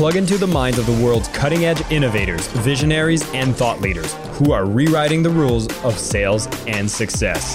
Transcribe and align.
plug 0.00 0.16
into 0.16 0.38
the 0.38 0.46
minds 0.46 0.78
of 0.78 0.86
the 0.86 1.04
world's 1.04 1.28
cutting 1.28 1.66
edge 1.66 1.82
innovators, 1.90 2.46
visionaries, 2.48 3.22
and 3.34 3.54
thought 3.54 3.82
leaders 3.82 4.14
who 4.38 4.50
are 4.50 4.64
rewriting 4.64 5.22
the 5.22 5.28
rules 5.28 5.66
of 5.84 5.98
sales 5.98 6.48
and 6.66 6.90
success. 6.90 7.54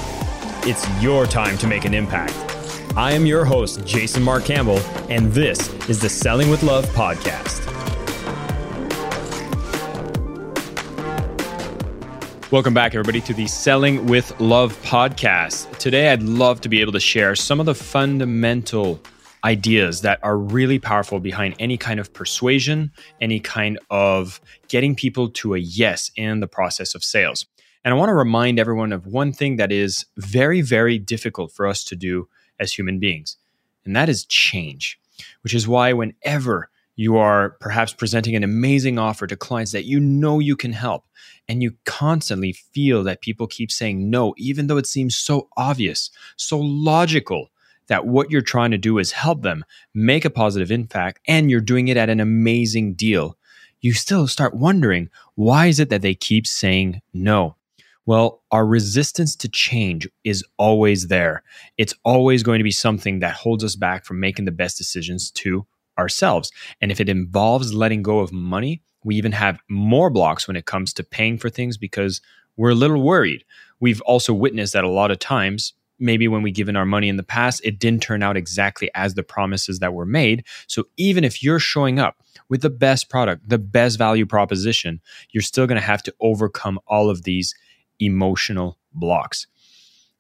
It's 0.64 0.88
your 1.02 1.26
time 1.26 1.58
to 1.58 1.66
make 1.66 1.86
an 1.86 1.96
impact. 1.96 2.36
I 2.96 3.14
am 3.14 3.26
your 3.26 3.46
host, 3.46 3.84
Jason 3.84 4.22
Marc 4.22 4.46
Campbell, 4.46 4.78
and 5.10 5.34
this 5.34 5.74
is 5.90 6.00
the 6.00 6.08
Selling 6.08 6.52
with 6.52 6.62
Love 6.62 6.86
podcast. 6.90 7.66
Welcome 12.52 12.76
back, 12.76 12.94
everybody, 12.94 13.22
to 13.22 13.34
the 13.34 13.48
Selling 13.48 14.06
with 14.06 14.40
Love 14.40 14.80
podcast. 14.84 15.76
Today, 15.80 16.12
I'd 16.12 16.22
love 16.22 16.62
to 16.62 16.70
be 16.70 16.82
able 16.82 16.92
to 16.92 17.00
share 17.00 17.36
some 17.36 17.60
of 17.60 17.66
the 17.66 17.74
fundamental 17.74 19.02
ideas 19.46 20.02
that 20.02 20.20
are 20.24 20.38
really 20.38 20.80
powerful 20.80 21.20
behind 21.20 21.56
any 21.60 21.78
kind 21.78 22.00
of 22.00 22.12
persuasion, 22.12 22.92
any 23.22 23.40
kind 23.40 23.78
of 23.92 24.42
getting 24.68 24.96
people 24.96 25.30
to 25.30 25.54
a 25.54 25.60
yes 25.60 26.10
in 26.16 26.40
the 26.40 26.48
process 26.48 26.96
of 26.96 27.04
sales. 27.04 27.46
And 27.84 27.94
I 27.94 27.98
want 27.98 28.10
to 28.10 28.16
remind 28.16 28.60
everyone 28.60 28.92
of 28.92 29.06
one 29.06 29.32
thing 29.32 29.58
that 29.58 29.72
is 29.72 30.06
very, 30.18 30.62
very 30.62 30.98
difficult 30.98 31.52
for 31.52 31.68
us 31.68 31.84
to 31.86 31.96
do 31.96 32.28
as 32.60 32.74
human 32.74 33.00
beings, 33.00 33.38
and 33.86 33.96
that 33.96 34.10
is 34.10 34.26
change, 34.26 35.00
which 35.44 35.54
is 35.54 35.68
why 35.68 35.94
whenever 35.94 36.70
you 36.96 37.18
are 37.18 37.52
perhaps 37.60 37.94
presenting 37.94 38.36
an 38.36 38.44
amazing 38.44 38.98
offer 38.98 39.28
to 39.28 39.36
clients 39.36 39.74
that 39.74 39.86
you 39.86 40.00
know 40.00 40.40
you 40.40 40.56
can 40.56 40.74
help, 40.74 41.06
and 41.48 41.62
you 41.62 41.76
constantly 41.86 42.54
feel 42.54 43.04
that 43.04 43.22
people 43.22 43.46
keep 43.46 43.70
saying 43.70 44.10
no, 44.10 44.34
even 44.38 44.66
though 44.66 44.78
it 44.78 44.88
seems 44.88 45.16
so 45.16 45.50
obvious, 45.56 46.10
so 46.36 46.58
logical 46.58 47.50
that 47.88 48.06
what 48.06 48.32
you're 48.32 48.42
trying 48.42 48.72
to 48.72 48.78
do 48.78 48.98
is 48.98 49.12
help 49.12 49.42
them 49.42 49.64
make 49.94 50.26
a 50.26 50.30
positive 50.30 50.72
impact 50.72 51.20
and 51.28 51.50
you're 51.50 51.62
doing 51.62 51.88
it 51.88 51.98
at 51.98 52.10
an 52.10 52.20
amazing 52.20 52.94
deal, 52.94 53.38
you 53.82 53.94
still 53.94 54.28
start 54.28 54.56
wondering 54.56 55.10
why 55.36 55.68
is 55.68 55.80
it 55.80 55.90
that 55.90 56.02
they 56.02 56.16
keep 56.16 56.48
saying 56.48 57.02
no? 57.14 57.56
Well, 58.08 58.44
our 58.52 58.66
resistance 58.66 59.36
to 59.38 59.50
change 59.50 60.08
is 60.24 60.44
always 60.58 61.08
there. 61.08 61.42
It's 61.78 61.96
always 62.04 62.44
going 62.44 62.60
to 62.60 62.64
be 62.64 62.72
something 62.72 63.20
that 63.20 63.34
holds 63.34 63.64
us 63.64 63.76
back 63.76 64.06
from 64.06 64.20
making 64.20 64.46
the 64.46 64.52
best 64.52 64.78
decisions 64.78 65.32
to 65.32 65.66
ourselves. 65.98 66.52
And 66.82 66.92
if 66.92 67.00
it 67.00 67.10
involves 67.10 67.74
letting 67.74 68.04
go 68.04 68.20
of 68.20 68.32
money, 68.32 68.82
we 69.04 69.16
even 69.16 69.32
have 69.32 69.60
more 69.70 70.10
blocks 70.10 70.48
when 70.48 70.58
it 70.58 70.66
comes 70.66 70.94
to 70.94 71.04
paying 71.04 71.38
for 71.38 71.50
things 71.50 71.78
because 71.78 72.22
we're 72.58 72.72
a 72.72 72.76
little 72.76 73.02
worried. 73.02 73.44
We've 73.80 74.02
also 74.02 74.34
witnessed 74.34 74.74
that 74.74 74.84
a 74.84 74.90
lot 74.90 75.12
of 75.12 75.20
times 75.20 75.74
maybe 76.00 76.28
when 76.28 76.42
we 76.42 76.52
given 76.52 76.76
our 76.76 76.86
money 76.86 77.10
in 77.10 77.18
the 77.18 77.24
past, 77.24 77.62
it 77.64 77.80
didn't 77.80 78.04
turn 78.04 78.24
out 78.24 78.38
exactly 78.38 78.90
as 78.96 79.14
the 79.14 79.24
promises 79.24 79.80
that 79.80 79.94
were 79.94 80.06
made. 80.06 80.46
So 80.68 80.86
even 80.98 81.24
if 81.24 81.44
you're 81.44 81.60
showing 81.60 82.00
up 82.00 82.18
with 82.50 82.62
the 82.62 82.70
best 82.70 83.10
product, 83.10 83.48
the 83.48 83.58
best 83.58 83.98
value 83.98 84.26
proposition, 84.26 85.02
you're 85.32 85.42
still 85.42 85.68
going 85.68 85.80
to 85.80 85.86
have 85.86 86.04
to 86.04 86.14
overcome 86.20 86.80
all 86.88 87.10
of 87.10 87.24
these 87.24 87.56
emotional 88.00 88.78
blocks. 88.94 89.48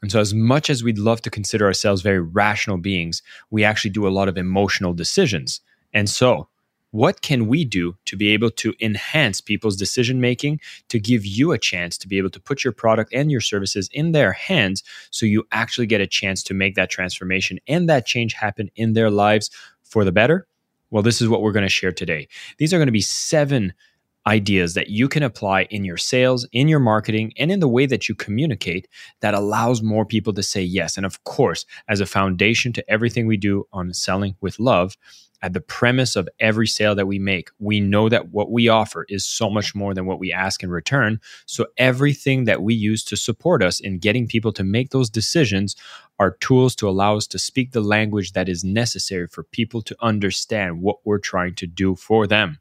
And 0.02 0.12
so, 0.12 0.20
as 0.20 0.34
much 0.34 0.70
as 0.70 0.84
we'd 0.84 1.00
love 1.00 1.22
to 1.22 1.31
consider 1.31 1.66
ourselves 1.66 2.03
very 2.03 2.20
rational 2.20 2.78
beings, 2.78 3.23
we 3.50 3.64
actually 3.64 3.90
do 3.90 4.08
a 4.08 4.09
lot 4.09 4.28
of 4.28 4.38
emotional 4.38 4.94
decisions. 4.94 5.62
And 5.94 6.08
so, 6.08 6.48
what 6.96 7.22
can 7.22 7.48
we 7.48 7.66
do 7.66 7.94
to 8.06 8.16
be 8.16 8.30
able 8.30 8.50
to 8.50 8.74
enhance 8.80 9.42
people's 9.42 9.76
decision 9.76 10.22
making 10.22 10.58
to 10.88 10.98
give 10.98 11.26
you 11.26 11.52
a 11.52 11.58
chance 11.58 11.98
to 11.98 12.08
be 12.08 12.18
able 12.18 12.30
to 12.30 12.40
put 12.40 12.64
your 12.64 12.72
product 12.72 13.14
and 13.14 13.30
your 13.30 13.42
services 13.42 13.90
in 13.92 14.14
their 14.14 14.32
hands 14.32 14.82
so 15.12 15.26
you 15.26 15.46
actually 15.52 15.86
get 15.86 16.00
a 16.00 16.08
chance 16.08 16.42
to 16.42 16.54
make 16.54 16.76
that 16.76 16.90
transformation 16.90 17.60
and 17.68 17.90
that 17.90 18.06
change 18.06 18.32
happen 18.32 18.72
in 18.78 18.94
their 18.94 19.12
lives 19.12 19.52
for 19.84 20.06
the 20.06 20.12
better? 20.14 20.48
Well, 20.90 21.04
this 21.04 21.22
is 21.22 21.28
what 21.28 21.42
we're 21.42 21.52
going 21.52 21.64
to 21.64 21.70
share 21.70 21.92
today. 21.92 22.30
These 22.59 22.74
are 22.74 22.78
going 22.78 22.88
to 22.88 22.94
be 22.94 23.02
seven 23.02 23.74
ideas 24.25 24.74
that 24.75 24.90
you 24.90 25.09
can 25.09 25.22
apply 25.22 25.64
in 25.64 25.84
your 25.84 25.98
sales, 25.98 26.48
in 26.53 26.69
your 26.69 26.80
marketing, 26.80 27.34
and 27.38 27.52
in 27.52 27.59
the 27.59 27.68
way 27.68 27.86
that 27.86 28.08
you 28.08 28.16
communicate 28.16 28.88
that 29.19 29.34
allows 29.34 29.84
more 29.84 30.06
people 30.06 30.31
to 30.31 30.42
say 30.42 30.62
yes. 30.62 30.96
And 30.96 31.06
of 31.06 31.22
course, 31.25 31.66
as 31.90 32.00
a 32.00 32.06
foundation 32.06 32.72
to 32.72 32.90
everything 32.90 33.28
we 33.28 33.36
do 33.36 33.68
on 33.74 33.94
selling 33.94 34.36
with 34.40 34.59
love, 34.59 34.96
at 35.45 35.53
the 35.53 35.61
premise 35.61 36.16
of 36.16 36.28
every 36.39 36.66
sale 36.66 36.95
that 36.95 37.06
we 37.06 37.19
make, 37.19 37.51
we 37.59 37.79
know 37.79 38.09
that 38.09 38.29
what 38.29 38.50
we 38.50 38.67
offer 38.67 39.06
is 39.09 39.23
so 39.23 39.47
much 39.47 39.75
more 39.75 39.94
than 39.94 40.07
what 40.07 40.17
we 40.17 40.33
ask 40.33 40.63
in 40.63 40.72
return. 40.72 41.22
So 41.45 41.67
everything 41.78 42.45
that 42.45 42.63
we 42.63 42.73
use 42.73 43.03
to 43.03 43.16
support 43.16 43.61
us 43.61 43.79
in 43.79 44.00
getting 44.00 44.25
people 44.25 44.51
to 44.53 44.63
make 44.63 44.89
those 44.89 45.07
decisions 45.07 45.75
are 46.17 46.38
tools 46.39 46.75
to 46.78 46.89
allow 46.89 47.16
us 47.16 47.28
to 47.28 47.38
speak 47.38 47.73
the 47.73 47.81
language 47.81 48.31
that 48.31 48.50
is 48.50 48.63
necessary 48.63 49.28
for 49.28 49.44
people 49.44 49.83
to 49.83 49.95
understand 50.01 50.81
what 50.81 50.97
we're 51.06 51.19
trying 51.19 51.53
to 51.53 51.67
do 51.67 51.94
for 51.95 52.25
them. 52.25 52.57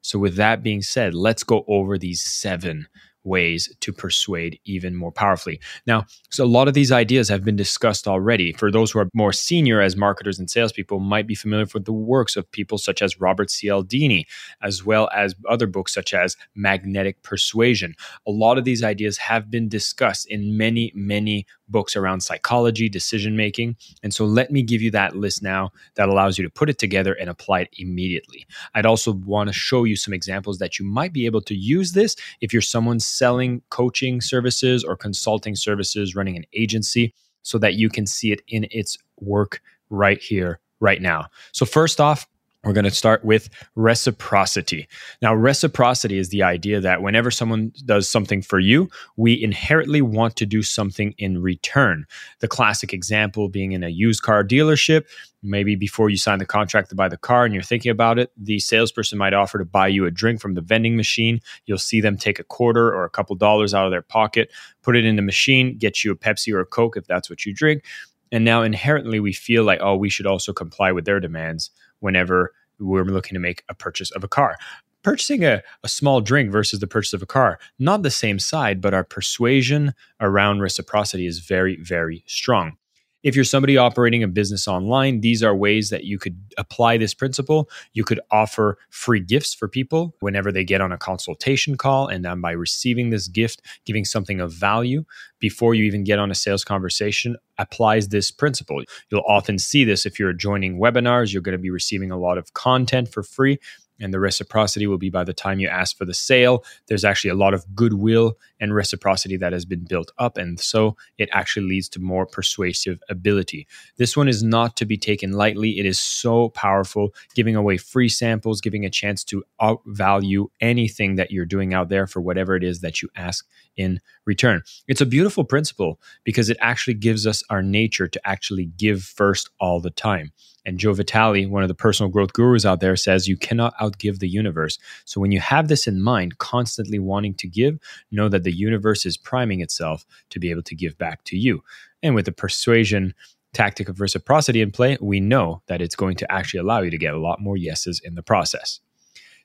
So, 0.00 0.20
with 0.20 0.36
that 0.36 0.62
being 0.62 0.82
said, 0.82 1.14
let's 1.14 1.42
go 1.42 1.64
over 1.66 1.98
these 1.98 2.22
seven 2.22 2.86
ways 3.24 3.74
to 3.80 3.92
persuade 3.92 4.58
even 4.64 4.94
more 4.94 5.10
powerfully. 5.12 5.60
Now, 5.86 6.04
so 6.30 6.44
a 6.44 6.46
lot 6.46 6.68
of 6.68 6.74
these 6.74 6.92
ideas 6.92 7.28
have 7.28 7.44
been 7.44 7.56
discussed 7.56 8.06
already. 8.06 8.52
For 8.52 8.70
those 8.70 8.92
who 8.92 9.00
are 9.00 9.08
more 9.14 9.32
senior 9.32 9.80
as 9.80 9.96
marketers 9.96 10.38
and 10.38 10.50
salespeople, 10.50 11.00
might 11.00 11.26
be 11.26 11.34
familiar 11.34 11.66
with 11.72 11.84
the 11.84 11.92
works 11.92 12.36
of 12.36 12.50
people 12.52 12.78
such 12.78 13.02
as 13.02 13.20
Robert 13.20 13.48
Cialdini, 13.48 14.26
as 14.62 14.84
well 14.84 15.08
as 15.14 15.34
other 15.48 15.66
books 15.66 15.92
such 15.92 16.12
as 16.14 16.36
Magnetic 16.54 17.22
Persuasion. 17.22 17.94
A 18.26 18.30
lot 18.30 18.58
of 18.58 18.64
these 18.64 18.84
ideas 18.84 19.16
have 19.18 19.50
been 19.50 19.68
discussed 19.68 20.26
in 20.28 20.56
many, 20.56 20.92
many 20.94 21.46
books 21.68 21.96
around 21.96 22.20
psychology, 22.20 22.88
decision 22.88 23.36
making. 23.36 23.76
And 24.02 24.12
so 24.12 24.24
let 24.24 24.50
me 24.50 24.62
give 24.62 24.82
you 24.82 24.90
that 24.92 25.16
list 25.16 25.42
now 25.42 25.70
that 25.94 26.08
allows 26.08 26.38
you 26.38 26.44
to 26.44 26.50
put 26.50 26.70
it 26.70 26.78
together 26.78 27.14
and 27.14 27.30
apply 27.30 27.60
it 27.60 27.70
immediately. 27.78 28.46
I'd 28.74 28.86
also 28.86 29.12
want 29.12 29.48
to 29.48 29.52
show 29.52 29.84
you 29.84 29.96
some 29.96 30.14
examples 30.14 30.58
that 30.58 30.78
you 30.78 30.84
might 30.84 31.12
be 31.12 31.26
able 31.26 31.40
to 31.42 31.54
use 31.54 31.92
this 31.92 32.16
if 32.40 32.52
you're 32.52 32.62
someone 32.62 33.00
selling 33.00 33.62
coaching 33.70 34.20
services 34.20 34.84
or 34.84 34.96
consulting 34.96 35.56
services, 35.56 36.14
running 36.14 36.36
an 36.36 36.44
agency, 36.52 37.14
so 37.42 37.58
that 37.58 37.74
you 37.74 37.88
can 37.88 38.06
see 38.06 38.32
it 38.32 38.42
in 38.48 38.66
its 38.70 38.96
work 39.20 39.60
right 39.90 40.20
here, 40.20 40.60
right 40.80 41.00
now. 41.00 41.26
So, 41.52 41.66
first 41.66 42.00
off, 42.00 42.26
we're 42.64 42.72
going 42.72 42.84
to 42.84 42.90
start 42.90 43.24
with 43.24 43.50
reciprocity. 43.74 44.88
Now, 45.20 45.34
reciprocity 45.34 46.18
is 46.18 46.30
the 46.30 46.42
idea 46.42 46.80
that 46.80 47.02
whenever 47.02 47.30
someone 47.30 47.72
does 47.84 48.08
something 48.08 48.42
for 48.42 48.58
you, 48.58 48.88
we 49.16 49.42
inherently 49.42 50.02
want 50.02 50.36
to 50.36 50.46
do 50.46 50.62
something 50.62 51.14
in 51.18 51.42
return. 51.42 52.06
The 52.40 52.48
classic 52.48 52.92
example 52.92 53.48
being 53.48 53.72
in 53.72 53.84
a 53.84 53.88
used 53.88 54.22
car 54.22 54.42
dealership, 54.44 55.04
maybe 55.42 55.76
before 55.76 56.08
you 56.08 56.16
sign 56.16 56.38
the 56.38 56.46
contract 56.46 56.88
to 56.88 56.94
buy 56.94 57.08
the 57.08 57.16
car 57.16 57.44
and 57.44 57.52
you're 57.52 57.62
thinking 57.62 57.90
about 57.90 58.18
it, 58.18 58.30
the 58.36 58.58
salesperson 58.58 59.18
might 59.18 59.34
offer 59.34 59.58
to 59.58 59.64
buy 59.64 59.88
you 59.88 60.06
a 60.06 60.10
drink 60.10 60.40
from 60.40 60.54
the 60.54 60.62
vending 60.62 60.96
machine. 60.96 61.40
You'll 61.66 61.78
see 61.78 62.00
them 62.00 62.16
take 62.16 62.38
a 62.38 62.44
quarter 62.44 62.94
or 62.94 63.04
a 63.04 63.10
couple 63.10 63.36
dollars 63.36 63.74
out 63.74 63.84
of 63.84 63.90
their 63.90 64.02
pocket, 64.02 64.50
put 64.82 64.96
it 64.96 65.04
in 65.04 65.16
the 65.16 65.22
machine, 65.22 65.76
get 65.76 66.02
you 66.02 66.12
a 66.12 66.16
Pepsi 66.16 66.52
or 66.52 66.60
a 66.60 66.66
Coke 66.66 66.96
if 66.96 67.06
that's 67.06 67.28
what 67.28 67.44
you 67.44 67.52
drink. 67.52 67.84
And 68.32 68.44
now 68.44 68.62
inherently 68.62 69.20
we 69.20 69.32
feel 69.32 69.64
like, 69.64 69.78
oh, 69.80 69.96
we 69.96 70.08
should 70.08 70.26
also 70.26 70.52
comply 70.52 70.90
with 70.92 71.04
their 71.04 71.20
demands 71.20 71.70
whenever 72.04 72.52
we're 72.78 73.04
looking 73.04 73.34
to 73.34 73.40
make 73.40 73.64
a 73.68 73.74
purchase 73.74 74.10
of 74.10 74.22
a 74.22 74.28
car. 74.28 74.56
Purchasing 75.02 75.44
a, 75.44 75.62
a 75.82 75.88
small 75.88 76.20
drink 76.20 76.50
versus 76.50 76.80
the 76.80 76.86
purchase 76.86 77.14
of 77.14 77.22
a 77.22 77.26
car, 77.26 77.58
not 77.78 78.02
the 78.02 78.10
same 78.10 78.38
side, 78.38 78.80
but 78.80 78.94
our 78.94 79.04
persuasion 79.04 79.94
around 80.20 80.60
reciprocity 80.60 81.26
is 81.26 81.38
very, 81.40 81.76
very 81.76 82.22
strong. 82.26 82.76
If 83.24 83.34
you're 83.34 83.44
somebody 83.44 83.78
operating 83.78 84.22
a 84.22 84.28
business 84.28 84.68
online, 84.68 85.22
these 85.22 85.42
are 85.42 85.56
ways 85.56 85.88
that 85.88 86.04
you 86.04 86.18
could 86.18 86.38
apply 86.58 86.98
this 86.98 87.14
principle. 87.14 87.70
You 87.94 88.04
could 88.04 88.20
offer 88.30 88.78
free 88.90 89.20
gifts 89.20 89.54
for 89.54 89.66
people 89.66 90.14
whenever 90.20 90.52
they 90.52 90.62
get 90.62 90.82
on 90.82 90.92
a 90.92 90.98
consultation 90.98 91.76
call. 91.76 92.06
And 92.06 92.22
then 92.22 92.42
by 92.42 92.52
receiving 92.52 93.08
this 93.08 93.26
gift, 93.26 93.62
giving 93.86 94.04
something 94.04 94.40
of 94.40 94.52
value 94.52 95.04
before 95.40 95.74
you 95.74 95.84
even 95.84 96.04
get 96.04 96.18
on 96.18 96.30
a 96.30 96.34
sales 96.34 96.64
conversation 96.64 97.36
applies 97.58 98.08
this 98.08 98.30
principle. 98.30 98.82
You'll 99.10 99.24
often 99.26 99.58
see 99.58 99.84
this 99.84 100.04
if 100.04 100.18
you're 100.18 100.32
joining 100.32 100.78
webinars, 100.78 101.32
you're 101.32 101.42
going 101.42 101.56
to 101.56 101.58
be 101.58 101.70
receiving 101.70 102.10
a 102.10 102.18
lot 102.18 102.36
of 102.36 102.52
content 102.52 103.08
for 103.08 103.22
free 103.22 103.58
and 104.00 104.12
the 104.12 104.20
reciprocity 104.20 104.86
will 104.86 104.98
be 104.98 105.10
by 105.10 105.24
the 105.24 105.32
time 105.32 105.60
you 105.60 105.68
ask 105.68 105.96
for 105.96 106.04
the 106.04 106.14
sale. 106.14 106.64
There's 106.86 107.04
actually 107.04 107.30
a 107.30 107.34
lot 107.34 107.54
of 107.54 107.64
goodwill 107.74 108.38
and 108.60 108.74
reciprocity 108.74 109.36
that 109.36 109.52
has 109.52 109.64
been 109.64 109.84
built 109.84 110.10
up 110.18 110.36
and 110.36 110.58
so 110.58 110.96
it 111.18 111.28
actually 111.32 111.66
leads 111.66 111.88
to 111.90 112.00
more 112.00 112.26
persuasive 112.26 113.00
ability. 113.08 113.66
This 113.96 114.16
one 114.16 114.28
is 114.28 114.42
not 114.42 114.76
to 114.76 114.84
be 114.84 114.96
taken 114.96 115.32
lightly. 115.32 115.78
It 115.78 115.86
is 115.86 116.00
so 116.00 116.48
powerful 116.50 117.14
giving 117.34 117.56
away 117.56 117.76
free 117.76 118.08
samples 118.08 118.60
giving 118.60 118.84
a 118.84 118.90
chance 118.90 119.24
to 119.24 119.44
outvalue 119.60 120.46
anything 120.60 121.16
that 121.16 121.30
you're 121.30 121.44
doing 121.44 121.74
out 121.74 121.88
there 121.88 122.06
for 122.06 122.20
whatever 122.20 122.56
it 122.56 122.64
is 122.64 122.80
that 122.80 123.02
you 123.02 123.08
ask 123.16 123.46
in 123.76 124.00
return. 124.24 124.62
It's 124.88 125.00
a 125.00 125.06
beautiful 125.06 125.44
principle 125.44 126.00
because 126.24 126.48
it 126.50 126.56
actually 126.60 126.94
gives 126.94 127.26
us 127.26 127.42
our 127.50 127.62
nature 127.62 128.08
to 128.08 128.20
actually 128.26 128.66
give 128.66 129.02
first 129.02 129.50
all 129.60 129.80
the 129.80 129.90
time 129.90 130.32
and 130.66 130.78
Joe 130.78 130.92
Vitale, 130.92 131.46
one 131.46 131.62
of 131.62 131.68
the 131.68 131.74
personal 131.74 132.10
growth 132.10 132.32
gurus 132.32 132.64
out 132.64 132.80
there, 132.80 132.96
says 132.96 133.28
you 133.28 133.36
cannot 133.36 133.76
outgive 133.78 134.18
the 134.18 134.28
universe. 134.28 134.78
So 135.04 135.20
when 135.20 135.32
you 135.32 135.40
have 135.40 135.68
this 135.68 135.86
in 135.86 136.02
mind, 136.02 136.38
constantly 136.38 136.98
wanting 136.98 137.34
to 137.34 137.48
give, 137.48 137.78
know 138.10 138.28
that 138.28 138.44
the 138.44 138.52
universe 138.52 139.04
is 139.04 139.16
priming 139.16 139.60
itself 139.60 140.06
to 140.30 140.40
be 140.40 140.50
able 140.50 140.62
to 140.62 140.74
give 140.74 140.96
back 140.96 141.24
to 141.24 141.36
you. 141.36 141.62
And 142.02 142.14
with 142.14 142.24
the 142.24 142.32
persuasion 142.32 143.14
tactic 143.52 143.88
of 143.88 144.00
reciprocity 144.00 144.60
in 144.60 144.70
play, 144.70 144.98
we 145.00 145.20
know 145.20 145.62
that 145.66 145.80
it's 145.80 145.96
going 145.96 146.16
to 146.16 146.32
actually 146.32 146.60
allow 146.60 146.80
you 146.80 146.90
to 146.90 146.98
get 146.98 147.14
a 147.14 147.20
lot 147.20 147.40
more 147.40 147.56
yeses 147.56 148.00
in 148.02 148.14
the 148.14 148.22
process. 148.22 148.80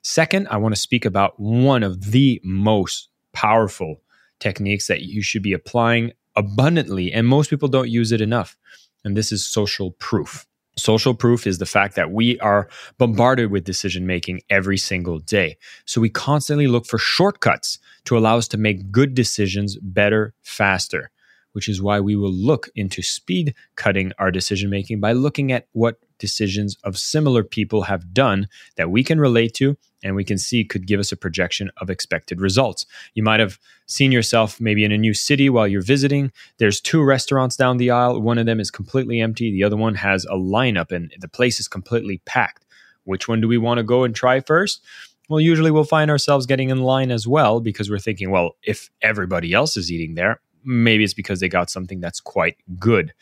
Second, 0.02 0.48
I 0.50 0.56
want 0.56 0.74
to 0.74 0.80
speak 0.80 1.04
about 1.04 1.38
one 1.38 1.82
of 1.82 2.10
the 2.10 2.40
most 2.42 3.08
powerful 3.32 4.00
techniques 4.38 4.86
that 4.86 5.02
you 5.02 5.22
should 5.22 5.42
be 5.42 5.52
applying 5.52 6.12
abundantly, 6.34 7.12
and 7.12 7.26
most 7.26 7.50
people 7.50 7.68
don't 7.68 7.90
use 7.90 8.10
it 8.10 8.20
enough. 8.20 8.56
And 9.04 9.16
this 9.16 9.30
is 9.32 9.46
social 9.46 9.92
proof. 9.92 10.46
Social 10.80 11.14
proof 11.14 11.46
is 11.46 11.58
the 11.58 11.66
fact 11.66 11.94
that 11.96 12.10
we 12.10 12.38
are 12.40 12.68
bombarded 12.98 13.50
with 13.50 13.64
decision 13.64 14.06
making 14.06 14.40
every 14.48 14.78
single 14.78 15.18
day. 15.18 15.56
So 15.84 16.00
we 16.00 16.08
constantly 16.08 16.66
look 16.66 16.86
for 16.86 16.98
shortcuts 16.98 17.78
to 18.04 18.16
allow 18.16 18.38
us 18.38 18.48
to 18.48 18.58
make 18.58 18.90
good 18.90 19.14
decisions 19.14 19.76
better, 19.76 20.34
faster, 20.42 21.10
which 21.52 21.68
is 21.68 21.82
why 21.82 22.00
we 22.00 22.16
will 22.16 22.32
look 22.32 22.68
into 22.74 23.02
speed 23.02 23.54
cutting 23.76 24.12
our 24.18 24.30
decision 24.30 24.70
making 24.70 25.00
by 25.00 25.12
looking 25.12 25.52
at 25.52 25.66
what 25.72 25.98
decisions 26.20 26.76
of 26.84 26.96
similar 26.96 27.42
people 27.42 27.82
have 27.82 28.14
done 28.14 28.48
that 28.76 28.90
we 28.90 29.02
can 29.02 29.18
relate 29.18 29.54
to 29.54 29.76
and 30.02 30.14
we 30.14 30.24
can 30.24 30.38
see 30.38 30.64
could 30.64 30.86
give 30.86 31.00
us 31.00 31.12
a 31.12 31.16
projection 31.16 31.70
of 31.78 31.90
expected 31.90 32.40
results. 32.40 32.86
You 33.14 33.22
might 33.22 33.40
have 33.40 33.58
seen 33.86 34.12
yourself 34.12 34.60
maybe 34.60 34.84
in 34.84 34.92
a 34.92 34.98
new 34.98 35.14
city 35.14 35.50
while 35.50 35.66
you're 35.66 35.82
visiting. 35.82 36.32
There's 36.58 36.80
two 36.80 37.02
restaurants 37.02 37.56
down 37.56 37.76
the 37.76 37.90
aisle. 37.90 38.20
One 38.20 38.38
of 38.38 38.46
them 38.46 38.60
is 38.60 38.70
completely 38.70 39.20
empty, 39.20 39.50
the 39.50 39.64
other 39.64 39.76
one 39.76 39.96
has 39.96 40.24
a 40.26 40.34
lineup 40.34 40.92
and 40.92 41.12
the 41.18 41.28
place 41.28 41.60
is 41.60 41.68
completely 41.68 42.22
packed. 42.24 42.64
Which 43.04 43.28
one 43.28 43.40
do 43.40 43.48
we 43.48 43.58
want 43.58 43.78
to 43.78 43.84
go 43.84 44.04
and 44.04 44.14
try 44.14 44.40
first? 44.40 44.84
Well, 45.28 45.40
usually 45.40 45.70
we'll 45.70 45.84
find 45.84 46.10
ourselves 46.10 46.46
getting 46.46 46.70
in 46.70 46.82
line 46.82 47.10
as 47.10 47.26
well 47.26 47.60
because 47.60 47.88
we're 47.88 47.98
thinking, 47.98 48.30
well, 48.30 48.56
if 48.62 48.90
everybody 49.00 49.52
else 49.52 49.76
is 49.76 49.90
eating 49.90 50.14
there, 50.14 50.40
maybe 50.64 51.04
it's 51.04 51.14
because 51.14 51.40
they 51.40 51.48
got 51.48 51.70
something 51.70 52.00
that's 52.00 52.20
quite 52.20 52.56
good 52.78 53.12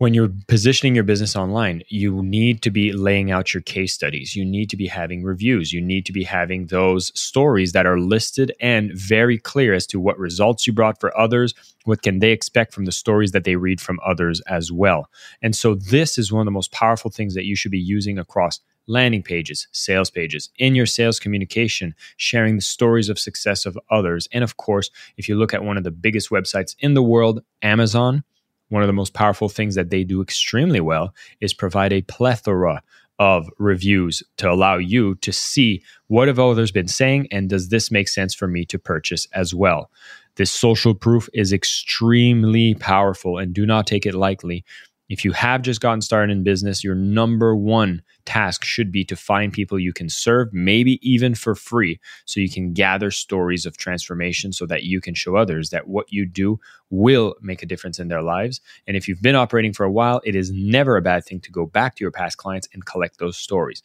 when 0.00 0.14
you're 0.14 0.32
positioning 0.48 0.94
your 0.94 1.04
business 1.04 1.36
online, 1.36 1.82
you 1.88 2.22
need 2.22 2.62
to 2.62 2.70
be 2.70 2.90
laying 2.90 3.30
out 3.30 3.52
your 3.52 3.60
case 3.60 3.92
studies. 3.92 4.34
You 4.34 4.46
need 4.46 4.70
to 4.70 4.76
be 4.78 4.86
having 4.86 5.22
reviews. 5.22 5.74
You 5.74 5.82
need 5.82 6.06
to 6.06 6.12
be 6.12 6.24
having 6.24 6.68
those 6.68 7.12
stories 7.14 7.72
that 7.72 7.84
are 7.84 8.00
listed 8.00 8.50
and 8.62 8.92
very 8.94 9.36
clear 9.36 9.74
as 9.74 9.86
to 9.88 10.00
what 10.00 10.18
results 10.18 10.66
you 10.66 10.72
brought 10.72 10.98
for 10.98 11.14
others, 11.18 11.52
what 11.84 12.00
can 12.00 12.20
they 12.20 12.30
expect 12.30 12.72
from 12.72 12.86
the 12.86 12.92
stories 12.92 13.32
that 13.32 13.44
they 13.44 13.56
read 13.56 13.78
from 13.78 14.00
others 14.02 14.40
as 14.46 14.72
well. 14.72 15.10
And 15.42 15.54
so 15.54 15.74
this 15.74 16.16
is 16.16 16.32
one 16.32 16.40
of 16.40 16.46
the 16.46 16.50
most 16.50 16.72
powerful 16.72 17.10
things 17.10 17.34
that 17.34 17.44
you 17.44 17.54
should 17.54 17.70
be 17.70 17.78
using 17.78 18.18
across 18.18 18.58
landing 18.86 19.22
pages, 19.22 19.68
sales 19.72 20.10
pages, 20.10 20.48
in 20.56 20.74
your 20.74 20.86
sales 20.86 21.20
communication, 21.20 21.94
sharing 22.16 22.56
the 22.56 22.62
stories 22.62 23.10
of 23.10 23.18
success 23.18 23.66
of 23.66 23.78
others. 23.90 24.28
And 24.32 24.42
of 24.42 24.56
course, 24.56 24.90
if 25.18 25.28
you 25.28 25.36
look 25.36 25.52
at 25.52 25.62
one 25.62 25.76
of 25.76 25.84
the 25.84 25.90
biggest 25.90 26.30
websites 26.30 26.74
in 26.78 26.94
the 26.94 27.02
world, 27.02 27.42
Amazon, 27.60 28.24
one 28.70 28.82
of 28.82 28.86
the 28.86 28.92
most 28.94 29.12
powerful 29.12 29.48
things 29.48 29.74
that 29.74 29.90
they 29.90 30.02
do 30.02 30.22
extremely 30.22 30.80
well 30.80 31.14
is 31.40 31.52
provide 31.52 31.92
a 31.92 32.02
plethora 32.02 32.82
of 33.18 33.50
reviews 33.58 34.22
to 34.38 34.50
allow 34.50 34.76
you 34.76 35.14
to 35.16 35.30
see 35.30 35.82
what 36.06 36.26
have 36.26 36.38
others 36.38 36.72
been 36.72 36.88
saying 36.88 37.28
and 37.30 37.50
does 37.50 37.68
this 37.68 37.90
make 37.90 38.08
sense 38.08 38.34
for 38.34 38.48
me 38.48 38.64
to 38.64 38.78
purchase 38.78 39.26
as 39.34 39.54
well. 39.54 39.90
This 40.36 40.50
social 40.50 40.94
proof 40.94 41.28
is 41.34 41.52
extremely 41.52 42.74
powerful 42.74 43.36
and 43.36 43.52
do 43.52 43.66
not 43.66 43.86
take 43.86 44.06
it 44.06 44.14
lightly 44.14 44.64
if 45.10 45.24
you 45.24 45.32
have 45.32 45.62
just 45.62 45.80
gotten 45.80 46.00
started 46.00 46.32
in 46.32 46.44
business, 46.44 46.84
your 46.84 46.94
number 46.94 47.56
one 47.56 48.00
task 48.26 48.64
should 48.64 48.92
be 48.92 49.04
to 49.04 49.16
find 49.16 49.52
people 49.52 49.76
you 49.76 49.92
can 49.92 50.08
serve, 50.08 50.48
maybe 50.52 51.00
even 51.02 51.34
for 51.34 51.56
free, 51.56 51.98
so 52.26 52.38
you 52.38 52.48
can 52.48 52.72
gather 52.72 53.10
stories 53.10 53.66
of 53.66 53.76
transformation 53.76 54.52
so 54.52 54.66
that 54.66 54.84
you 54.84 55.00
can 55.00 55.14
show 55.14 55.34
others 55.34 55.70
that 55.70 55.88
what 55.88 56.06
you 56.12 56.24
do 56.24 56.60
will 56.90 57.34
make 57.42 57.60
a 57.60 57.66
difference 57.66 57.98
in 57.98 58.06
their 58.06 58.22
lives. 58.22 58.60
And 58.86 58.96
if 58.96 59.08
you've 59.08 59.20
been 59.20 59.34
operating 59.34 59.72
for 59.72 59.84
a 59.84 59.90
while, 59.90 60.20
it 60.24 60.36
is 60.36 60.52
never 60.52 60.96
a 60.96 61.02
bad 61.02 61.24
thing 61.24 61.40
to 61.40 61.50
go 61.50 61.66
back 61.66 61.96
to 61.96 62.04
your 62.04 62.12
past 62.12 62.36
clients 62.36 62.68
and 62.72 62.86
collect 62.86 63.18
those 63.18 63.36
stories. 63.36 63.82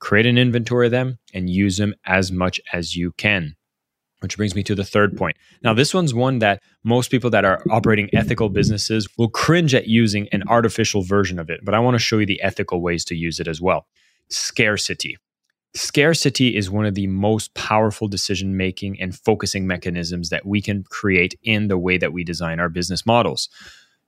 Create 0.00 0.26
an 0.26 0.36
inventory 0.36 0.88
of 0.88 0.92
them 0.92 1.18
and 1.32 1.48
use 1.48 1.78
them 1.78 1.94
as 2.04 2.30
much 2.30 2.60
as 2.74 2.94
you 2.94 3.12
can. 3.12 3.56
Which 4.20 4.36
brings 4.36 4.54
me 4.54 4.64
to 4.64 4.74
the 4.74 4.84
third 4.84 5.16
point. 5.16 5.36
Now, 5.62 5.74
this 5.74 5.94
one's 5.94 6.12
one 6.12 6.40
that 6.40 6.60
most 6.82 7.10
people 7.10 7.30
that 7.30 7.44
are 7.44 7.62
operating 7.70 8.10
ethical 8.12 8.48
businesses 8.48 9.06
will 9.16 9.28
cringe 9.28 9.74
at 9.74 9.86
using 9.86 10.28
an 10.32 10.42
artificial 10.48 11.02
version 11.02 11.38
of 11.38 11.50
it, 11.50 11.60
but 11.64 11.74
I 11.74 11.78
want 11.78 11.94
to 11.94 12.00
show 12.00 12.18
you 12.18 12.26
the 12.26 12.42
ethical 12.42 12.80
ways 12.80 13.04
to 13.06 13.14
use 13.14 13.38
it 13.38 13.46
as 13.46 13.60
well. 13.60 13.86
Scarcity. 14.28 15.16
Scarcity 15.74 16.56
is 16.56 16.70
one 16.70 16.86
of 16.86 16.94
the 16.94 17.06
most 17.06 17.54
powerful 17.54 18.08
decision 18.08 18.56
making 18.56 19.00
and 19.00 19.14
focusing 19.14 19.66
mechanisms 19.66 20.30
that 20.30 20.44
we 20.44 20.60
can 20.60 20.82
create 20.90 21.38
in 21.44 21.68
the 21.68 21.78
way 21.78 21.98
that 21.98 22.12
we 22.12 22.24
design 22.24 22.58
our 22.58 22.68
business 22.68 23.06
models. 23.06 23.48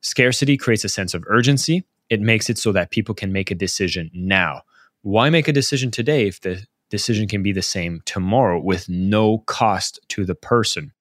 Scarcity 0.00 0.56
creates 0.56 0.84
a 0.84 0.88
sense 0.88 1.14
of 1.14 1.22
urgency. 1.28 1.84
It 2.08 2.20
makes 2.20 2.50
it 2.50 2.58
so 2.58 2.72
that 2.72 2.90
people 2.90 3.14
can 3.14 3.32
make 3.32 3.50
a 3.50 3.54
decision 3.54 4.10
now. 4.12 4.62
Why 5.02 5.30
make 5.30 5.48
a 5.48 5.52
decision 5.52 5.90
today 5.90 6.26
if 6.26 6.40
the 6.40 6.66
decision 6.90 7.28
can 7.28 7.42
be 7.42 7.52
the 7.52 7.62
same 7.62 8.02
tomorrow 8.04 8.60
with 8.60 8.88
no 8.88 9.38
cost 9.46 10.00
to 10.08 10.24
the 10.24 10.34
person. 10.34 10.92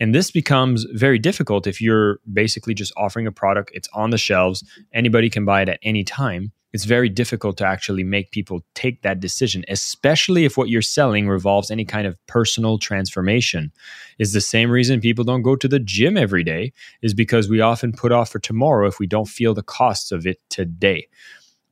And 0.00 0.14
this 0.14 0.30
becomes 0.30 0.84
very 0.92 1.18
difficult 1.18 1.66
if 1.66 1.80
you're 1.80 2.18
basically 2.32 2.74
just 2.74 2.92
offering 2.96 3.26
a 3.26 3.32
product, 3.32 3.70
it's 3.74 3.88
on 3.92 4.10
the 4.10 4.18
shelves, 4.18 4.64
anybody 4.92 5.30
can 5.30 5.44
buy 5.44 5.62
it 5.62 5.68
at 5.68 5.78
any 5.82 6.02
time. 6.02 6.52
It's 6.72 6.84
very 6.84 7.10
difficult 7.10 7.58
to 7.58 7.66
actually 7.66 8.02
make 8.02 8.30
people 8.30 8.64
take 8.74 9.02
that 9.02 9.20
decision, 9.20 9.62
especially 9.68 10.46
if 10.46 10.56
what 10.56 10.70
you're 10.70 10.80
selling 10.80 11.28
revolves 11.28 11.70
any 11.70 11.84
kind 11.84 12.06
of 12.06 12.16
personal 12.26 12.78
transformation. 12.78 13.70
Is 14.18 14.32
the 14.32 14.40
same 14.40 14.70
reason 14.70 15.00
people 15.00 15.22
don't 15.22 15.42
go 15.42 15.54
to 15.54 15.68
the 15.68 15.78
gym 15.78 16.16
every 16.16 16.42
day, 16.42 16.72
is 17.02 17.12
because 17.12 17.48
we 17.48 17.60
often 17.60 17.92
put 17.92 18.10
off 18.10 18.30
for 18.30 18.38
tomorrow 18.38 18.88
if 18.88 18.98
we 18.98 19.06
don't 19.06 19.28
feel 19.28 19.52
the 19.52 19.62
costs 19.62 20.10
of 20.12 20.26
it 20.26 20.38
today. 20.48 21.08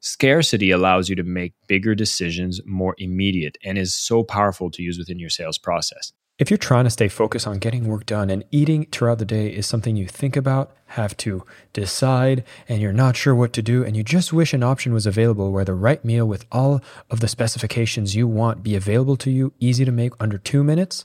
Scarcity 0.03 0.71
allows 0.71 1.11
you 1.11 1.17
to 1.17 1.23
make 1.23 1.53
bigger 1.67 1.95
decisions 1.95 2.59
more 2.65 2.95
immediate 2.97 3.59
and 3.63 3.77
is 3.77 3.95
so 3.95 4.25
powerful 4.25 4.71
to 4.71 4.83
use 4.83 4.99
within 4.99 5.19
your 5.19 5.29
sales 5.29 5.59
process. 5.59 6.13
If 6.39 6.51
you're 6.51 6.57
trying 6.57 6.85
to 6.85 6.91
stay 6.91 7.09
focused 7.09 7.47
on 7.47 7.59
getting 7.59 7.87
work 7.87 8.07
done 8.07 8.31
and 8.31 8.43
eating 8.51 8.87
throughout 8.87 9.19
the 9.19 9.27
day 9.27 9.49
is 9.49 9.67
something 9.67 9.97
you 9.97 10.07
think 10.07 10.37
about, 10.37 10.75
have 10.87 11.15
to 11.19 11.45
decide, 11.75 12.45
and 12.67 12.81
you're 12.81 12.95
not 12.95 13.15
sure 13.15 13.35
what 13.35 13.53
to 13.53 13.61
do, 13.61 13.85
and 13.85 13.95
you 13.95 14.03
just 14.03 14.33
wish 14.33 14.55
an 14.55 14.63
option 14.63 14.95
was 14.95 15.05
available 15.05 15.53
where 15.53 15.67
the 15.67 15.75
right 15.75 16.03
meal 16.03 16.27
with 16.27 16.47
all 16.51 16.81
of 17.11 17.21
the 17.21 17.29
specifications 17.29 18.17
you 18.17 18.27
want 18.27 18.63
be 18.63 18.75
available 18.75 19.19
to 19.19 19.31
you, 19.31 19.53
easy 19.61 19.85
to 19.85 19.93
make 19.93 20.15
under 20.19 20.39
two 20.39 20.65
minutes, 20.65 21.05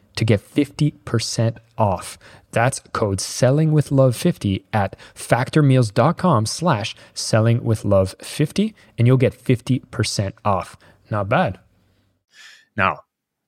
to 0.15 0.25
get 0.25 0.39
50% 0.39 1.57
off. 1.77 2.17
That's 2.51 2.79
code 2.93 3.21
selling 3.21 3.71
with 3.71 3.91
love 3.91 4.15
50 4.15 4.65
at 4.73 4.97
factormeals.com 5.15 6.45
slash 6.45 6.95
selling 7.13 7.63
with 7.63 7.85
love 7.85 8.15
50 8.21 8.75
and 8.97 9.07
you'll 9.07 9.17
get 9.17 9.33
50% 9.33 10.33
off. 10.43 10.77
Not 11.09 11.29
bad. 11.29 11.59
Now, 12.75 12.99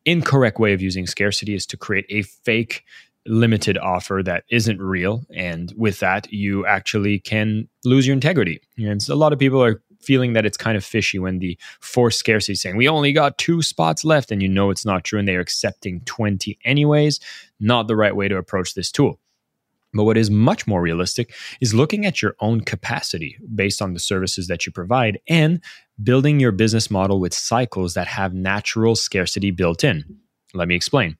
incorrect 0.05 0.59
way 0.59 0.73
of 0.73 0.81
using 0.81 1.07
scarcity 1.07 1.53
is 1.55 1.65
to 1.67 1.77
create 1.77 2.05
a 2.09 2.21
fake 2.23 2.83
limited 3.25 3.77
offer 3.77 4.21
that 4.25 4.43
isn't 4.49 4.81
real 4.81 5.23
and 5.33 5.73
with 5.77 5.99
that 5.99 6.31
you 6.31 6.65
actually 6.65 7.19
can 7.19 7.69
lose 7.85 8.05
your 8.05 8.13
integrity 8.13 8.59
and 8.77 9.07
a 9.07 9.15
lot 9.15 9.31
of 9.31 9.39
people 9.39 9.63
are 9.63 9.81
feeling 10.03 10.33
that 10.33 10.45
it's 10.45 10.57
kind 10.57 10.77
of 10.77 10.83
fishy 10.83 11.19
when 11.19 11.39
the 11.39 11.57
forced 11.79 12.19
scarcity 12.19 12.55
saying 12.55 12.77
we 12.77 12.87
only 12.87 13.13
got 13.13 13.37
two 13.37 13.61
spots 13.61 14.03
left 14.03 14.31
and 14.31 14.41
you 14.41 14.49
know 14.49 14.69
it's 14.69 14.85
not 14.85 15.03
true 15.03 15.19
and 15.19 15.27
they're 15.27 15.39
accepting 15.39 16.01
20 16.01 16.57
anyways. 16.65 17.19
Not 17.59 17.87
the 17.87 17.95
right 17.95 18.15
way 18.15 18.27
to 18.27 18.37
approach 18.37 18.73
this 18.73 18.91
tool. 18.91 19.19
But 19.93 20.05
what 20.05 20.17
is 20.17 20.31
much 20.31 20.65
more 20.65 20.81
realistic 20.81 21.33
is 21.61 21.73
looking 21.73 22.05
at 22.05 22.21
your 22.21 22.35
own 22.39 22.61
capacity 22.61 23.37
based 23.53 23.81
on 23.81 23.93
the 23.93 23.99
services 23.99 24.47
that 24.47 24.65
you 24.65 24.71
provide 24.71 25.19
and 25.29 25.61
building 26.01 26.39
your 26.39 26.51
business 26.51 26.89
model 26.89 27.19
with 27.19 27.33
cycles 27.33 27.93
that 27.93 28.07
have 28.07 28.33
natural 28.33 28.95
scarcity 28.95 29.51
built 29.51 29.83
in. 29.83 30.03
Let 30.53 30.67
me 30.67 30.75
explain. 30.75 31.17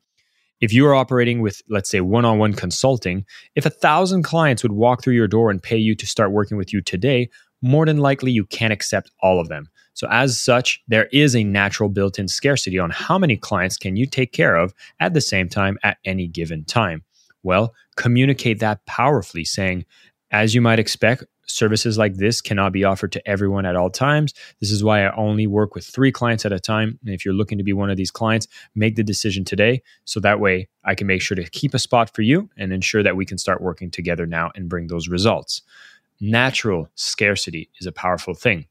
If 0.59 0.71
you 0.71 0.87
are 0.87 0.95
operating 0.95 1.41
with, 1.41 1.61
let's 1.69 1.89
say, 1.89 1.99
one 1.99 2.25
on 2.25 2.39
one 2.39 2.53
consulting, 2.53 3.25
if 3.53 3.65
a 3.65 3.69
thousand 3.69 4.23
clients 4.23 4.63
would 4.63 4.71
walk 4.71 5.03
through 5.03 5.15
your 5.15 5.27
door 5.27 5.51
and 5.51 5.61
pay 5.61 5.77
you 5.77 5.93
to 5.95 6.07
start 6.07 6.31
working 6.31 6.57
with 6.57 6.71
you 6.71 6.81
today, 6.81 7.29
more 7.63 7.85
than 7.85 7.97
likely 7.97 8.31
you 8.31 8.45
can't 8.45 8.73
accept 8.73 9.09
all 9.21 9.39
of 9.39 9.47
them. 9.47 9.69
So, 9.95 10.07
as 10.11 10.39
such, 10.39 10.83
there 10.87 11.07
is 11.11 11.35
a 11.35 11.43
natural 11.43 11.89
built 11.89 12.19
in 12.19 12.27
scarcity 12.27 12.77
on 12.77 12.89
how 12.89 13.17
many 13.17 13.37
clients 13.37 13.77
can 13.77 13.95
you 13.95 14.05
take 14.05 14.33
care 14.33 14.55
of 14.55 14.73
at 14.99 15.13
the 15.13 15.21
same 15.21 15.49
time 15.49 15.79
at 15.81 15.97
any 16.05 16.27
given 16.27 16.65
time. 16.65 17.03
Well, 17.41 17.73
communicate 17.95 18.59
that 18.59 18.85
powerfully, 18.85 19.45
saying, 19.45 19.85
as 20.31 20.53
you 20.53 20.61
might 20.61 20.79
expect, 20.79 21.25
services 21.45 21.97
like 21.97 22.15
this 22.15 22.41
cannot 22.41 22.73
be 22.73 22.83
offered 22.83 23.11
to 23.11 23.27
everyone 23.27 23.65
at 23.65 23.75
all 23.75 23.89
times. 23.89 24.33
This 24.59 24.71
is 24.71 24.83
why 24.83 25.05
I 25.05 25.15
only 25.15 25.45
work 25.47 25.75
with 25.75 25.85
three 25.85 26.11
clients 26.11 26.45
at 26.45 26.51
a 26.51 26.59
time. 26.59 26.99
And 27.05 27.13
if 27.13 27.23
you're 27.23 27.33
looking 27.33 27.57
to 27.57 27.63
be 27.63 27.73
one 27.73 27.89
of 27.89 27.97
these 27.97 28.11
clients, 28.11 28.47
make 28.75 28.95
the 28.95 29.03
decision 29.03 29.45
today. 29.45 29.81
So 30.05 30.19
that 30.21 30.39
way 30.39 30.69
I 30.83 30.95
can 30.95 31.07
make 31.07 31.21
sure 31.21 31.35
to 31.35 31.49
keep 31.49 31.73
a 31.73 31.79
spot 31.79 32.13
for 32.13 32.21
you 32.21 32.49
and 32.57 32.73
ensure 32.73 33.03
that 33.03 33.15
we 33.15 33.25
can 33.25 33.37
start 33.37 33.61
working 33.61 33.91
together 33.91 34.25
now 34.25 34.51
and 34.55 34.69
bring 34.69 34.87
those 34.87 35.07
results. 35.07 35.61
Natural 36.25 36.89
scarcity 36.95 37.69
is 37.81 37.85
a 37.85 37.91
powerful 37.91 38.33
thing. 38.33 38.67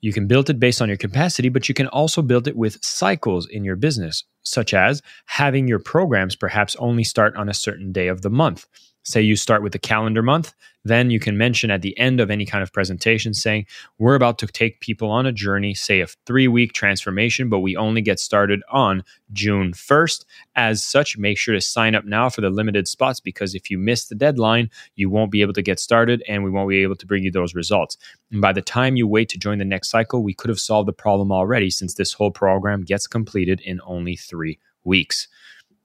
You 0.00 0.12
can 0.12 0.26
build 0.26 0.50
it 0.50 0.58
based 0.58 0.82
on 0.82 0.88
your 0.88 0.96
capacity, 0.96 1.48
but 1.48 1.68
you 1.68 1.76
can 1.76 1.86
also 1.86 2.22
build 2.22 2.48
it 2.48 2.56
with 2.56 2.84
cycles 2.84 3.46
in 3.48 3.62
your 3.62 3.76
business, 3.76 4.24
such 4.42 4.74
as 4.74 5.00
having 5.26 5.68
your 5.68 5.78
programs 5.78 6.34
perhaps 6.34 6.74
only 6.80 7.04
start 7.04 7.36
on 7.36 7.48
a 7.48 7.54
certain 7.54 7.92
day 7.92 8.08
of 8.08 8.22
the 8.22 8.30
month 8.30 8.66
say 9.04 9.20
you 9.20 9.36
start 9.36 9.62
with 9.62 9.72
the 9.72 9.78
calendar 9.78 10.22
month, 10.22 10.54
then 10.84 11.10
you 11.10 11.20
can 11.20 11.38
mention 11.38 11.70
at 11.70 11.82
the 11.82 11.96
end 11.98 12.20
of 12.20 12.30
any 12.30 12.44
kind 12.44 12.62
of 12.62 12.72
presentation 12.72 13.34
saying, 13.34 13.66
We're 13.98 14.14
about 14.14 14.38
to 14.38 14.46
take 14.46 14.80
people 14.80 15.10
on 15.10 15.26
a 15.26 15.32
journey, 15.32 15.74
say 15.74 16.00
a 16.00 16.06
three 16.26 16.48
week 16.48 16.72
transformation, 16.72 17.48
but 17.48 17.60
we 17.60 17.76
only 17.76 18.00
get 18.00 18.18
started 18.18 18.62
on 18.70 19.04
June 19.32 19.72
1st. 19.72 20.24
As 20.56 20.84
such, 20.84 21.16
make 21.16 21.38
sure 21.38 21.54
to 21.54 21.60
sign 21.60 21.94
up 21.94 22.04
now 22.04 22.28
for 22.28 22.40
the 22.40 22.50
limited 22.50 22.88
spots 22.88 23.20
because 23.20 23.54
if 23.54 23.70
you 23.70 23.78
miss 23.78 24.06
the 24.06 24.14
deadline, 24.14 24.70
you 24.96 25.08
won't 25.08 25.30
be 25.30 25.42
able 25.42 25.52
to 25.52 25.62
get 25.62 25.78
started 25.78 26.22
and 26.26 26.42
we 26.42 26.50
won't 26.50 26.68
be 26.68 26.82
able 26.82 26.96
to 26.96 27.06
bring 27.06 27.22
you 27.22 27.30
those 27.30 27.54
results. 27.54 27.96
And 28.30 28.40
by 28.40 28.52
the 28.52 28.62
time 28.62 28.96
you 28.96 29.06
wait 29.06 29.28
to 29.30 29.38
join 29.38 29.58
the 29.58 29.64
next 29.64 29.88
cycle, 29.88 30.22
we 30.22 30.34
could 30.34 30.48
have 30.48 30.60
solved 30.60 30.88
the 30.88 30.92
problem 30.92 31.30
already 31.30 31.70
since 31.70 31.94
this 31.94 32.12
whole 32.12 32.30
program 32.30 32.82
gets 32.82 33.06
completed 33.06 33.60
in 33.60 33.80
only 33.84 34.16
three 34.16 34.58
weeks. 34.84 35.28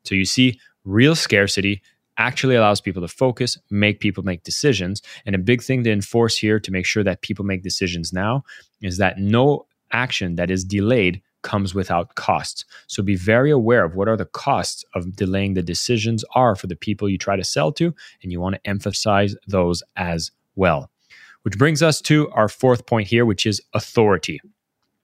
So 0.04 0.16
you 0.16 0.26
see, 0.26 0.60
real 0.86 1.16
scarcity 1.16 1.82
actually 2.18 2.56
allows 2.56 2.82
people 2.82 3.02
to 3.02 3.08
focus, 3.08 3.58
make 3.70 4.00
people 4.00 4.24
make 4.24 4.44
decisions. 4.44 5.02
And 5.26 5.36
a 5.36 5.40
big 5.40 5.62
thing 5.62 5.84
to 5.84 5.92
enforce 5.92 6.38
here 6.38 6.60
to 6.60 6.72
make 6.72 6.86
sure 6.86 7.04
that 7.04 7.22
people 7.22 7.46
make 7.46 7.64
decisions 7.64 8.12
now 8.12 8.44
is 8.82 8.98
that 8.98 9.20
no 9.20 9.66
action 9.92 10.36
that 10.36 10.52
is 10.52 10.64
delayed 10.64 11.22
comes 11.44 11.74
without 11.74 12.16
costs. 12.16 12.66
So 12.88 13.02
be 13.04 13.16
very 13.16 13.52
aware 13.52 13.86
of 13.86 13.96
what 13.96 14.08
are 14.08 14.18
the 14.18 14.26
costs 14.26 14.84
of 14.96 15.16
delaying 15.16 15.54
the 15.54 15.62
decisions 15.62 16.26
are 16.36 16.56
for 16.56 16.68
the 16.68 16.76
people 16.76 17.08
you 17.08 17.18
try 17.18 17.36
to 17.36 17.44
sell 17.44 17.72
to 17.74 17.94
and 18.22 18.32
you 18.32 18.42
want 18.42 18.56
to 18.56 18.70
emphasize 18.70 19.36
those 19.48 19.84
as 19.96 20.32
well. 20.56 20.90
Which 21.44 21.58
brings 21.58 21.82
us 21.82 22.02
to 22.02 22.30
our 22.32 22.50
fourth 22.50 22.86
point 22.86 23.08
here 23.08 23.26
which 23.26 23.46
is 23.46 23.62
authority. 23.74 24.42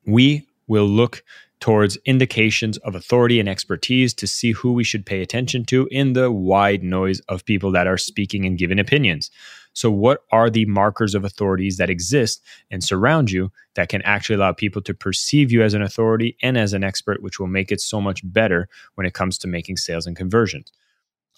We 0.06 0.46
will 0.68 0.88
look 0.88 1.24
towards 1.64 1.96
indications 2.04 2.78
of 2.80 2.94
authority 2.94 3.40
and 3.40 3.48
expertise 3.48 4.14
to 4.14 4.28
see 4.28 4.52
who 4.52 4.74
we 4.74 4.84
should 4.84 5.06
pay 5.06 5.22
attention 5.22 5.64
to 5.64 5.88
in 5.92 6.12
the 6.12 6.30
wide 6.30 6.84
noise 6.84 7.22
of 7.30 7.46
people 7.46 7.72
that 7.72 7.88
are 7.88 7.98
speaking 7.98 8.46
and 8.46 8.58
giving 8.58 8.80
opinions. 8.80 9.32
So, 9.72 9.90
what 9.90 10.26
are 10.30 10.50
the 10.50 10.66
markers 10.66 11.16
of 11.16 11.24
authorities 11.24 11.78
that 11.78 11.90
exist 11.90 12.44
and 12.70 12.84
surround 12.84 13.32
you 13.32 13.50
that 13.76 13.88
can 13.88 14.02
actually 14.02 14.36
allow 14.36 14.52
people 14.52 14.82
to 14.82 14.94
perceive 14.94 15.54
you 15.54 15.64
as 15.64 15.74
an 15.74 15.82
authority 15.82 16.36
and 16.44 16.58
as 16.58 16.74
an 16.74 16.84
expert, 16.84 17.24
which 17.24 17.40
will 17.40 17.48
make 17.48 17.72
it 17.72 17.80
so 17.80 18.02
much 18.02 18.20
better 18.26 18.68
when 18.96 19.08
it 19.08 19.14
comes 19.14 19.38
to 19.38 19.48
making 19.48 19.78
sales 19.78 20.06
and 20.06 20.18
conversions? 20.18 20.70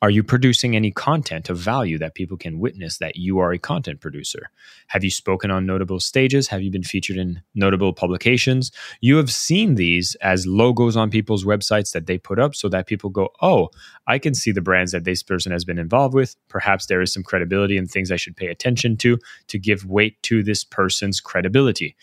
Are 0.01 0.09
you 0.09 0.23
producing 0.23 0.75
any 0.75 0.91
content 0.91 1.49
of 1.49 1.57
value 1.57 1.97
that 1.99 2.15
people 2.15 2.35
can 2.35 2.59
witness 2.59 2.97
that 2.97 3.15
you 3.15 3.39
are 3.39 3.53
a 3.53 3.57
content 3.57 4.01
producer? 4.01 4.49
Have 4.87 5.05
you 5.05 5.09
spoken 5.09 5.51
on 5.51 5.65
notable 5.65 6.01
stages? 6.01 6.49
Have 6.49 6.61
you 6.61 6.69
been 6.69 6.83
featured 6.83 7.15
in 7.15 7.41
notable 7.55 7.93
publications? 7.93 8.73
You 8.99 9.15
have 9.15 9.31
seen 9.31 9.75
these 9.75 10.15
as 10.15 10.45
logos 10.45 10.97
on 10.97 11.09
people's 11.09 11.45
websites 11.45 11.93
that 11.93 12.07
they 12.07 12.17
put 12.17 12.39
up 12.39 12.55
so 12.55 12.67
that 12.69 12.87
people 12.87 13.09
go, 13.09 13.29
oh, 13.41 13.69
I 14.05 14.19
can 14.19 14.35
see 14.35 14.51
the 14.51 14.61
brands 14.61 14.91
that 14.91 15.05
this 15.05 15.23
person 15.23 15.53
has 15.53 15.63
been 15.63 15.79
involved 15.79 16.13
with. 16.13 16.35
Perhaps 16.49 16.87
there 16.87 17.01
is 17.01 17.13
some 17.13 17.23
credibility 17.23 17.77
and 17.77 17.89
things 17.89 18.11
I 18.11 18.17
should 18.17 18.35
pay 18.35 18.47
attention 18.47 18.97
to 18.97 19.17
to 19.47 19.57
give 19.57 19.85
weight 19.85 20.21
to 20.23 20.43
this 20.43 20.65
person's 20.65 21.21
credibility. 21.21 21.95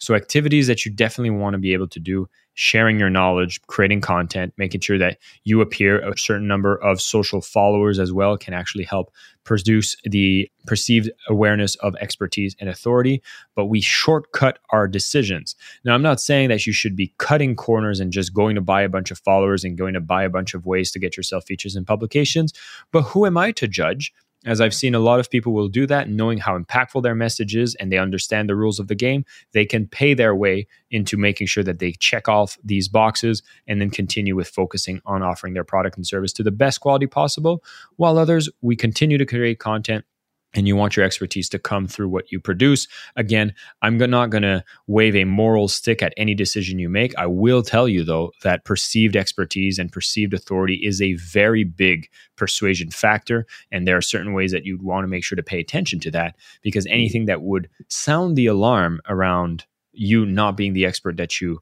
So, 0.00 0.14
activities 0.14 0.66
that 0.66 0.84
you 0.84 0.90
definitely 0.90 1.30
want 1.30 1.54
to 1.54 1.58
be 1.58 1.72
able 1.72 1.88
to 1.88 2.00
do 2.00 2.28
sharing 2.54 2.98
your 2.98 3.10
knowledge, 3.10 3.60
creating 3.68 4.00
content, 4.00 4.52
making 4.56 4.80
sure 4.80 4.98
that 4.98 5.18
you 5.44 5.60
appear 5.60 5.98
a 6.00 6.18
certain 6.18 6.48
number 6.48 6.76
of 6.76 7.00
social 7.00 7.40
followers 7.40 7.98
as 7.98 8.12
well 8.12 8.36
can 8.36 8.52
actually 8.52 8.84
help 8.84 9.10
produce 9.44 9.96
the 10.04 10.50
perceived 10.66 11.10
awareness 11.28 11.74
of 11.76 11.94
expertise 11.96 12.56
and 12.60 12.68
authority. 12.68 13.22
But 13.54 13.66
we 13.66 13.80
shortcut 13.80 14.58
our 14.70 14.88
decisions. 14.88 15.54
Now, 15.84 15.94
I'm 15.94 16.02
not 16.02 16.20
saying 16.20 16.48
that 16.48 16.66
you 16.66 16.72
should 16.72 16.96
be 16.96 17.14
cutting 17.18 17.54
corners 17.54 18.00
and 18.00 18.12
just 18.12 18.34
going 18.34 18.56
to 18.56 18.60
buy 18.60 18.82
a 18.82 18.88
bunch 18.88 19.10
of 19.10 19.18
followers 19.18 19.64
and 19.64 19.78
going 19.78 19.94
to 19.94 20.00
buy 20.00 20.24
a 20.24 20.30
bunch 20.30 20.54
of 20.54 20.66
ways 20.66 20.90
to 20.92 20.98
get 20.98 21.16
yourself 21.16 21.44
features 21.46 21.76
in 21.76 21.84
publications. 21.84 22.52
But 22.92 23.02
who 23.02 23.26
am 23.26 23.36
I 23.36 23.52
to 23.52 23.68
judge? 23.68 24.12
As 24.46 24.60
I've 24.60 24.74
seen 24.74 24.94
a 24.94 24.98
lot 25.00 25.20
of 25.20 25.30
people 25.30 25.52
will 25.52 25.68
do 25.68 25.86
that, 25.86 26.08
knowing 26.08 26.38
how 26.38 26.58
impactful 26.58 27.02
their 27.02 27.14
message 27.14 27.54
is 27.54 27.74
and 27.74 27.92
they 27.92 27.98
understand 27.98 28.48
the 28.48 28.56
rules 28.56 28.78
of 28.78 28.88
the 28.88 28.94
game, 28.94 29.24
they 29.52 29.66
can 29.66 29.86
pay 29.86 30.14
their 30.14 30.34
way 30.34 30.66
into 30.90 31.16
making 31.16 31.46
sure 31.46 31.62
that 31.64 31.78
they 31.78 31.92
check 31.92 32.28
off 32.28 32.56
these 32.64 32.88
boxes 32.88 33.42
and 33.66 33.80
then 33.80 33.90
continue 33.90 34.34
with 34.34 34.48
focusing 34.48 35.00
on 35.04 35.22
offering 35.22 35.52
their 35.52 35.64
product 35.64 35.96
and 35.96 36.06
service 36.06 36.32
to 36.32 36.42
the 36.42 36.50
best 36.50 36.80
quality 36.80 37.06
possible. 37.06 37.62
While 37.96 38.16
others, 38.16 38.48
we 38.62 38.76
continue 38.76 39.18
to 39.18 39.26
create 39.26 39.58
content 39.58 40.04
and 40.54 40.66
you 40.66 40.76
want 40.76 40.96
your 40.96 41.06
expertise 41.06 41.48
to 41.50 41.58
come 41.58 41.86
through 41.86 42.08
what 42.08 42.32
you 42.32 42.40
produce. 42.40 42.88
Again, 43.16 43.54
I'm 43.82 43.98
not 43.98 44.30
going 44.30 44.42
to 44.42 44.64
wave 44.86 45.14
a 45.14 45.24
moral 45.24 45.68
stick 45.68 46.02
at 46.02 46.14
any 46.16 46.34
decision 46.34 46.78
you 46.78 46.88
make. 46.88 47.16
I 47.16 47.26
will 47.26 47.62
tell 47.62 47.88
you, 47.88 48.04
though, 48.04 48.32
that 48.42 48.64
perceived 48.64 49.16
expertise 49.16 49.78
and 49.78 49.92
perceived 49.92 50.34
authority 50.34 50.80
is 50.82 51.00
a 51.00 51.14
very 51.14 51.64
big 51.64 52.08
persuasion 52.36 52.90
factor. 52.90 53.46
And 53.70 53.86
there 53.86 53.96
are 53.96 54.02
certain 54.02 54.32
ways 54.32 54.52
that 54.52 54.64
you'd 54.64 54.82
want 54.82 55.04
to 55.04 55.08
make 55.08 55.24
sure 55.24 55.36
to 55.36 55.42
pay 55.42 55.60
attention 55.60 56.00
to 56.00 56.10
that 56.12 56.36
because 56.62 56.86
anything 56.86 57.26
that 57.26 57.42
would 57.42 57.68
sound 57.88 58.36
the 58.36 58.46
alarm 58.46 59.00
around 59.08 59.66
you 59.92 60.24
not 60.24 60.56
being 60.56 60.72
the 60.72 60.86
expert 60.86 61.16
that 61.16 61.40
you 61.40 61.60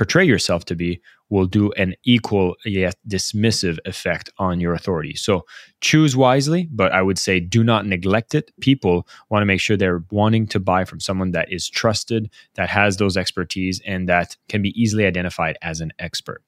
portray 0.00 0.24
yourself 0.24 0.64
to 0.64 0.74
be 0.74 0.98
will 1.28 1.44
do 1.44 1.70
an 1.72 1.94
equal 2.04 2.56
yet 2.64 2.96
dismissive 3.06 3.78
effect 3.84 4.30
on 4.38 4.58
your 4.58 4.72
authority. 4.72 5.14
So 5.14 5.44
choose 5.82 6.16
wisely, 6.16 6.66
but 6.72 6.90
I 6.92 7.02
would 7.02 7.18
say 7.18 7.38
do 7.38 7.62
not 7.62 7.84
neglect 7.84 8.34
it. 8.34 8.50
People 8.62 9.06
want 9.28 9.42
to 9.42 9.46
make 9.46 9.60
sure 9.60 9.76
they're 9.76 10.02
wanting 10.10 10.46
to 10.46 10.58
buy 10.58 10.86
from 10.86 11.00
someone 11.00 11.32
that 11.32 11.52
is 11.52 11.68
trusted, 11.68 12.30
that 12.54 12.70
has 12.70 12.96
those 12.96 13.18
expertise, 13.18 13.82
and 13.84 14.08
that 14.08 14.38
can 14.48 14.62
be 14.62 14.70
easily 14.70 15.04
identified 15.04 15.58
as 15.60 15.82
an 15.82 15.92
expert. 15.98 16.42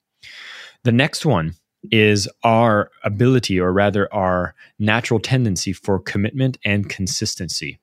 The 0.85 0.93
next 0.93 1.27
one 1.27 1.55
is 1.91 2.31
our 2.45 2.91
ability, 3.05 3.61
or 3.61 3.71
rather, 3.71 4.11
our 4.15 4.55
natural 4.79 5.21
tendency 5.21 5.75
for 5.75 5.99
commitment 5.99 6.57
and 6.65 6.89
consistency. 6.89 7.81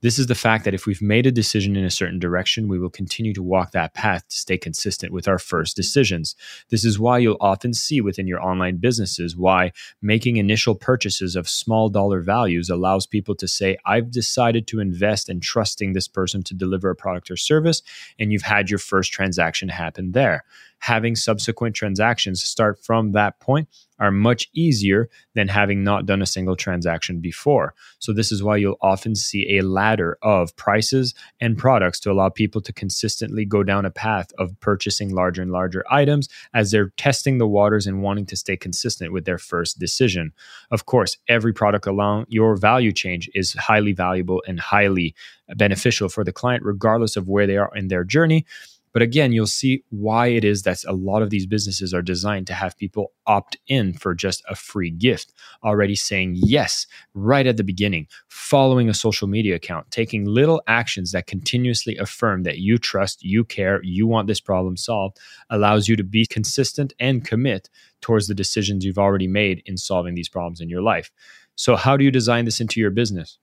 This 0.00 0.20
is 0.20 0.28
the 0.28 0.36
fact 0.36 0.64
that 0.64 0.74
if 0.74 0.86
we've 0.86 1.02
made 1.02 1.26
a 1.26 1.32
decision 1.32 1.74
in 1.74 1.84
a 1.84 1.90
certain 1.90 2.20
direction, 2.20 2.68
we 2.68 2.78
will 2.78 2.88
continue 2.88 3.34
to 3.34 3.42
walk 3.42 3.72
that 3.72 3.94
path 3.94 4.28
to 4.28 4.38
stay 4.38 4.56
consistent 4.56 5.12
with 5.12 5.26
our 5.26 5.40
first 5.40 5.74
decisions. 5.74 6.36
This 6.70 6.84
is 6.84 7.00
why 7.00 7.18
you'll 7.18 7.36
often 7.40 7.74
see 7.74 8.00
within 8.00 8.28
your 8.28 8.40
online 8.40 8.76
businesses 8.76 9.36
why 9.36 9.72
making 10.00 10.36
initial 10.36 10.76
purchases 10.76 11.34
of 11.34 11.48
small 11.48 11.88
dollar 11.88 12.20
values 12.20 12.70
allows 12.70 13.08
people 13.08 13.34
to 13.34 13.48
say, 13.48 13.76
I've 13.86 14.12
decided 14.12 14.68
to 14.68 14.78
invest 14.78 15.28
in 15.28 15.40
trusting 15.40 15.94
this 15.94 16.06
person 16.06 16.44
to 16.44 16.54
deliver 16.54 16.90
a 16.90 16.96
product 16.96 17.28
or 17.28 17.36
service, 17.36 17.82
and 18.20 18.30
you've 18.30 18.42
had 18.42 18.70
your 18.70 18.78
first 18.78 19.12
transaction 19.12 19.68
happen 19.68 20.12
there 20.12 20.44
having 20.78 21.16
subsequent 21.16 21.74
transactions 21.74 22.42
start 22.42 22.78
from 22.84 23.12
that 23.12 23.40
point 23.40 23.68
are 24.00 24.10
much 24.10 24.48
easier 24.54 25.08
than 25.34 25.48
having 25.48 25.82
not 25.82 26.06
done 26.06 26.22
a 26.22 26.26
single 26.26 26.56
transaction 26.56 27.20
before. 27.20 27.74
So, 27.98 28.12
this 28.12 28.30
is 28.30 28.42
why 28.42 28.56
you'll 28.56 28.78
often 28.80 29.14
see 29.14 29.58
a 29.58 29.62
ladder 29.62 30.18
of 30.22 30.54
prices 30.56 31.14
and 31.40 31.58
products 31.58 31.98
to 32.00 32.12
allow 32.12 32.28
people 32.28 32.60
to 32.62 32.72
consistently 32.72 33.44
go 33.44 33.62
down 33.62 33.84
a 33.84 33.90
path 33.90 34.30
of 34.38 34.58
purchasing 34.60 35.14
larger 35.14 35.42
and 35.42 35.50
larger 35.50 35.84
items 35.90 36.28
as 36.54 36.70
they're 36.70 36.92
testing 36.96 37.38
the 37.38 37.48
waters 37.48 37.86
and 37.86 38.02
wanting 38.02 38.26
to 38.26 38.36
stay 38.36 38.56
consistent 38.56 39.12
with 39.12 39.24
their 39.24 39.38
first 39.38 39.78
decision. 39.78 40.32
Of 40.70 40.86
course, 40.86 41.16
every 41.28 41.52
product 41.52 41.86
along 41.86 42.26
your 42.28 42.56
value 42.56 42.92
change 42.92 43.28
is 43.34 43.52
highly 43.54 43.92
valuable 43.92 44.42
and 44.46 44.60
highly 44.60 45.14
beneficial 45.56 46.08
for 46.08 46.24
the 46.24 46.32
client, 46.32 46.62
regardless 46.64 47.16
of 47.16 47.28
where 47.28 47.46
they 47.46 47.56
are 47.56 47.74
in 47.74 47.88
their 47.88 48.04
journey. 48.04 48.46
But 48.92 49.02
again, 49.02 49.32
you'll 49.32 49.46
see 49.46 49.84
why 49.90 50.28
it 50.28 50.44
is 50.44 50.62
that 50.62 50.84
a 50.84 50.92
lot 50.92 51.22
of 51.22 51.30
these 51.30 51.46
businesses 51.46 51.92
are 51.92 52.02
designed 52.02 52.46
to 52.48 52.54
have 52.54 52.76
people 52.76 53.12
opt 53.26 53.56
in 53.66 53.92
for 53.92 54.14
just 54.14 54.42
a 54.48 54.54
free 54.54 54.90
gift, 54.90 55.32
already 55.62 55.94
saying 55.94 56.34
yes 56.36 56.86
right 57.14 57.46
at 57.46 57.56
the 57.56 57.64
beginning, 57.64 58.06
following 58.28 58.88
a 58.88 58.94
social 58.94 59.28
media 59.28 59.54
account, 59.54 59.90
taking 59.90 60.24
little 60.24 60.62
actions 60.66 61.12
that 61.12 61.26
continuously 61.26 61.96
affirm 61.96 62.42
that 62.44 62.58
you 62.58 62.78
trust, 62.78 63.22
you 63.22 63.44
care, 63.44 63.80
you 63.82 64.06
want 64.06 64.26
this 64.26 64.40
problem 64.40 64.76
solved, 64.76 65.18
allows 65.50 65.88
you 65.88 65.96
to 65.96 66.04
be 66.04 66.26
consistent 66.26 66.92
and 66.98 67.24
commit 67.24 67.68
towards 68.00 68.26
the 68.26 68.34
decisions 68.34 68.84
you've 68.84 68.98
already 68.98 69.26
made 69.26 69.62
in 69.66 69.76
solving 69.76 70.14
these 70.14 70.28
problems 70.28 70.60
in 70.60 70.68
your 70.68 70.82
life. 70.82 71.10
So, 71.54 71.76
how 71.76 71.96
do 71.96 72.04
you 72.04 72.10
design 72.10 72.44
this 72.44 72.60
into 72.60 72.80
your 72.80 72.90
business? 72.90 73.38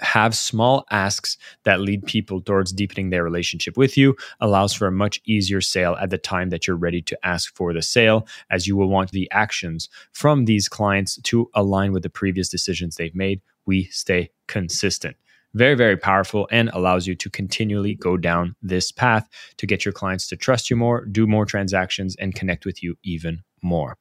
Have 0.00 0.34
small 0.34 0.84
asks 0.90 1.36
that 1.64 1.80
lead 1.80 2.04
people 2.06 2.40
towards 2.40 2.72
deepening 2.72 3.10
their 3.10 3.24
relationship 3.24 3.76
with 3.76 3.96
you 3.96 4.16
allows 4.40 4.72
for 4.72 4.86
a 4.86 4.92
much 4.92 5.20
easier 5.24 5.60
sale 5.60 5.96
at 6.00 6.10
the 6.10 6.18
time 6.18 6.50
that 6.50 6.66
you're 6.66 6.76
ready 6.76 7.02
to 7.02 7.18
ask 7.26 7.54
for 7.54 7.72
the 7.72 7.82
sale 7.82 8.26
as 8.50 8.66
you 8.66 8.76
will 8.76 8.88
want 8.88 9.10
the 9.10 9.28
actions 9.30 9.88
from 10.12 10.44
these 10.44 10.68
clients 10.68 11.16
to 11.22 11.50
align 11.54 11.92
with 11.92 12.02
the 12.02 12.10
previous 12.10 12.48
decisions 12.48 12.96
they've 12.96 13.14
made. 13.14 13.40
We 13.66 13.84
stay 13.84 14.30
consistent. 14.46 15.16
Very 15.54 15.74
very 15.74 15.96
powerful 15.96 16.46
and 16.50 16.68
allows 16.72 17.06
you 17.06 17.14
to 17.16 17.30
continually 17.30 17.94
go 17.94 18.16
down 18.16 18.54
this 18.62 18.92
path 18.92 19.28
to 19.56 19.66
get 19.66 19.84
your 19.84 19.92
clients 19.92 20.28
to 20.28 20.36
trust 20.36 20.68
you 20.68 20.76
more 20.76 21.06
do 21.06 21.26
more 21.26 21.46
transactions 21.46 22.14
and 22.16 22.34
connect 22.34 22.66
with 22.66 22.82
you 22.82 22.96
even 23.02 23.42
more. 23.62 23.96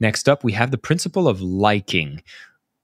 Next 0.00 0.28
up, 0.28 0.44
we 0.44 0.52
have 0.52 0.70
the 0.70 0.78
principle 0.78 1.26
of 1.26 1.40
liking, 1.40 2.22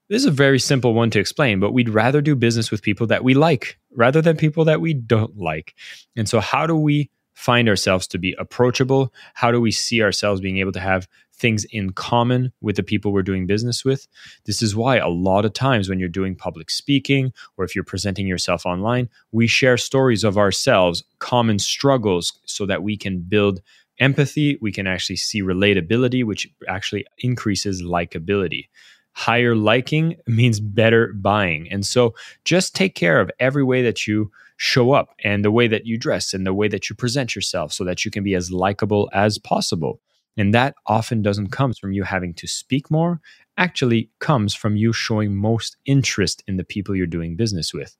this 0.08 0.22
is 0.22 0.26
a 0.26 0.30
very 0.30 0.58
simple 0.58 0.94
one 0.94 1.10
to 1.10 1.18
explain, 1.18 1.60
but 1.60 1.72
we'd 1.72 1.88
rather 1.88 2.20
do 2.20 2.36
business 2.36 2.70
with 2.70 2.82
people 2.82 3.06
that 3.06 3.24
we 3.24 3.34
like 3.34 3.78
rather 3.94 4.20
than 4.20 4.36
people 4.36 4.64
that 4.64 4.80
we 4.80 4.92
don't 4.92 5.38
like. 5.38 5.74
And 6.16 6.28
so, 6.28 6.40
how 6.40 6.66
do 6.66 6.76
we 6.76 7.10
find 7.34 7.68
ourselves 7.68 8.06
to 8.08 8.18
be 8.18 8.34
approachable? 8.38 9.12
How 9.34 9.50
do 9.50 9.60
we 9.60 9.70
see 9.70 10.02
ourselves 10.02 10.40
being 10.40 10.58
able 10.58 10.72
to 10.72 10.80
have 10.80 11.08
things 11.36 11.64
in 11.70 11.90
common 11.90 12.52
with 12.60 12.76
the 12.76 12.82
people 12.82 13.12
we're 13.12 13.22
doing 13.22 13.46
business 13.46 13.84
with? 13.84 14.06
This 14.44 14.62
is 14.62 14.76
why 14.76 14.98
a 14.98 15.08
lot 15.08 15.44
of 15.44 15.52
times 15.52 15.88
when 15.88 15.98
you're 15.98 16.08
doing 16.08 16.36
public 16.36 16.70
speaking 16.70 17.32
or 17.56 17.64
if 17.64 17.74
you're 17.74 17.82
presenting 17.84 18.26
yourself 18.26 18.64
online, 18.66 19.08
we 19.32 19.46
share 19.46 19.76
stories 19.76 20.22
of 20.22 20.38
ourselves, 20.38 21.02
common 21.18 21.58
struggles, 21.58 22.38
so 22.46 22.66
that 22.66 22.82
we 22.82 22.96
can 22.96 23.20
build 23.20 23.62
empathy. 23.98 24.58
We 24.60 24.70
can 24.70 24.86
actually 24.86 25.16
see 25.16 25.42
relatability, 25.42 26.24
which 26.24 26.48
actually 26.68 27.04
increases 27.18 27.82
likability 27.82 28.66
higher 29.14 29.54
liking 29.56 30.16
means 30.26 30.60
better 30.60 31.12
buying. 31.14 31.70
And 31.70 31.86
so 31.86 32.14
just 32.44 32.74
take 32.74 32.94
care 32.94 33.20
of 33.20 33.30
every 33.38 33.64
way 33.64 33.82
that 33.82 34.06
you 34.06 34.30
show 34.56 34.92
up 34.92 35.14
and 35.24 35.44
the 35.44 35.50
way 35.50 35.66
that 35.68 35.86
you 35.86 35.96
dress 35.96 36.34
and 36.34 36.46
the 36.46 36.54
way 36.54 36.68
that 36.68 36.90
you 36.90 36.96
present 36.96 37.34
yourself 37.34 37.72
so 37.72 37.84
that 37.84 38.04
you 38.04 38.10
can 38.10 38.22
be 38.22 38.34
as 38.34 38.50
likable 38.50 39.08
as 39.12 39.38
possible. 39.38 40.00
And 40.36 40.52
that 40.52 40.74
often 40.86 41.22
doesn't 41.22 41.52
come 41.52 41.72
from 41.72 41.92
you 41.92 42.02
having 42.02 42.34
to 42.34 42.48
speak 42.48 42.90
more, 42.90 43.20
actually 43.56 44.10
comes 44.18 44.52
from 44.52 44.76
you 44.76 44.92
showing 44.92 45.36
most 45.36 45.76
interest 45.86 46.42
in 46.48 46.56
the 46.56 46.64
people 46.64 46.96
you're 46.96 47.06
doing 47.06 47.36
business 47.36 47.72
with. 47.72 47.96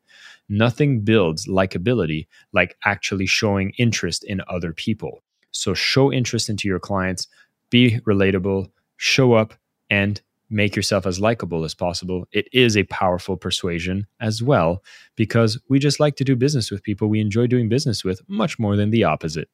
Nothing 0.48 1.02
builds 1.02 1.46
likability 1.46 2.26
like 2.52 2.76
actually 2.84 3.26
showing 3.26 3.72
interest 3.78 4.24
in 4.24 4.42
other 4.48 4.72
people. 4.72 5.22
So 5.52 5.74
show 5.74 6.12
interest 6.12 6.50
into 6.50 6.66
your 6.66 6.80
clients, 6.80 7.28
be 7.70 8.00
relatable, 8.00 8.68
show 8.96 9.34
up 9.34 9.54
and 9.88 10.20
make 10.50 10.76
yourself 10.76 11.06
as 11.06 11.20
likable 11.20 11.64
as 11.64 11.74
possible, 11.74 12.26
it 12.32 12.46
is 12.52 12.76
a 12.76 12.84
powerful 12.84 13.36
persuasion 13.36 14.06
as 14.20 14.42
well, 14.42 14.82
because 15.16 15.60
we 15.68 15.78
just 15.78 16.00
like 16.00 16.16
to 16.16 16.24
do 16.24 16.36
business 16.36 16.70
with 16.70 16.82
people 16.82 17.08
we 17.08 17.20
enjoy 17.20 17.46
doing 17.46 17.68
business 17.68 18.04
with 18.04 18.20
much 18.28 18.58
more 18.58 18.76
than 18.76 18.90
the 18.90 19.04
opposite. 19.04 19.48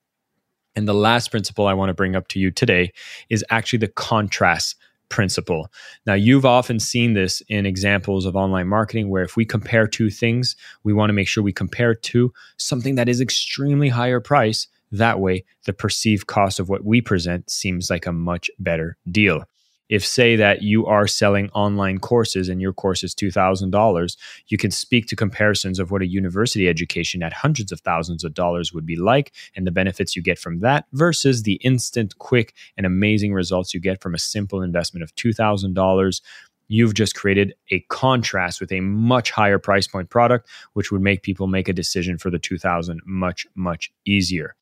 And 0.77 0.87
the 0.87 0.95
last 0.95 1.31
principle 1.31 1.67
I 1.67 1.75
want 1.75 1.91
to 1.91 1.95
bring 1.95 2.15
up 2.15 2.29
to 2.29 2.39
you 2.39 2.51
today 2.51 2.93
is 3.29 3.45
actually 3.51 3.81
the 3.81 3.89
contrast 3.89 4.77
principle. 5.09 5.69
Now, 6.07 6.15
you've 6.15 6.47
often 6.47 6.79
seen 6.79 7.15
this 7.15 7.43
in 7.49 7.67
examples 7.67 8.25
of 8.25 8.37
online 8.37 8.69
marketing 8.69 9.09
where 9.11 9.25
if 9.25 9.37
we 9.37 9.45
compare 9.45 9.89
two 9.89 10.09
things, 10.09 10.55
we 10.85 10.93
want 10.93 11.11
to 11.11 11.15
make 11.15 11.27
sure 11.27 11.43
we 11.43 11.53
compare 11.53 11.95
to 11.95 12.33
something 12.57 12.95
that 12.95 13.09
is 13.09 13.21
extremely 13.21 13.89
higher 13.89 14.21
price. 14.21 14.69
That 14.93 15.19
way, 15.19 15.45
the 15.67 15.73
perceived 15.73 16.29
cost 16.29 16.61
of 16.61 16.69
what 16.69 16.85
we 16.85 17.01
present 17.01 17.51
seems 17.51 17.91
like 17.91 18.07
a 18.07 18.13
much 18.13 18.51
better 18.59 18.97
deal 19.11 19.45
if 19.91 20.07
say 20.07 20.37
that 20.37 20.63
you 20.63 20.87
are 20.87 21.07
selling 21.07 21.51
online 21.51 21.99
courses 21.99 22.49
and 22.49 22.63
your 22.63 22.73
course 22.73 23.05
is 23.05 23.15
$2000 23.15 24.17
you 24.47 24.57
can 24.57 24.71
speak 24.71 25.07
to 25.07 25.17
comparisons 25.17 25.79
of 25.79 25.91
what 25.91 26.01
a 26.01 26.07
university 26.07 26.69
education 26.69 27.23
at 27.23 27.35
hundreds 27.35 27.71
of 27.73 27.81
thousands 27.81 28.25
of 28.25 28.33
dollars 28.33 28.73
would 28.73 28.87
be 28.87 28.97
like 28.97 29.33
and 29.55 29.67
the 29.67 29.71
benefits 29.71 30.17
you 30.17 30.23
get 30.23 30.39
from 30.39 30.61
that 30.61 30.87
versus 30.93 31.43
the 31.43 31.55
instant 31.57 32.17
quick 32.19 32.55
and 32.79 32.87
amazing 32.87 33.35
results 33.35 33.75
you 33.75 33.81
get 33.81 34.01
from 34.01 34.15
a 34.15 34.19
simple 34.19 34.63
investment 34.63 35.03
of 35.03 35.15
$2000 35.17 36.21
you've 36.69 36.95
just 36.95 37.17
created 37.17 37.53
a 37.73 37.81
contrast 37.89 38.61
with 38.61 38.71
a 38.71 38.81
much 38.81 39.33
higher 39.33 39.59
price 39.59 39.87
point 39.87 40.09
product 40.09 40.49
which 40.75 40.91
would 40.93 41.03
make 41.03 41.23
people 41.23 41.49
make 41.49 41.69
a 41.69 41.73
decision 41.73 42.17
for 42.17 42.31
the 42.31 42.39
2000 42.39 43.01
much 43.05 43.47
much 43.55 43.93
easier 44.07 44.55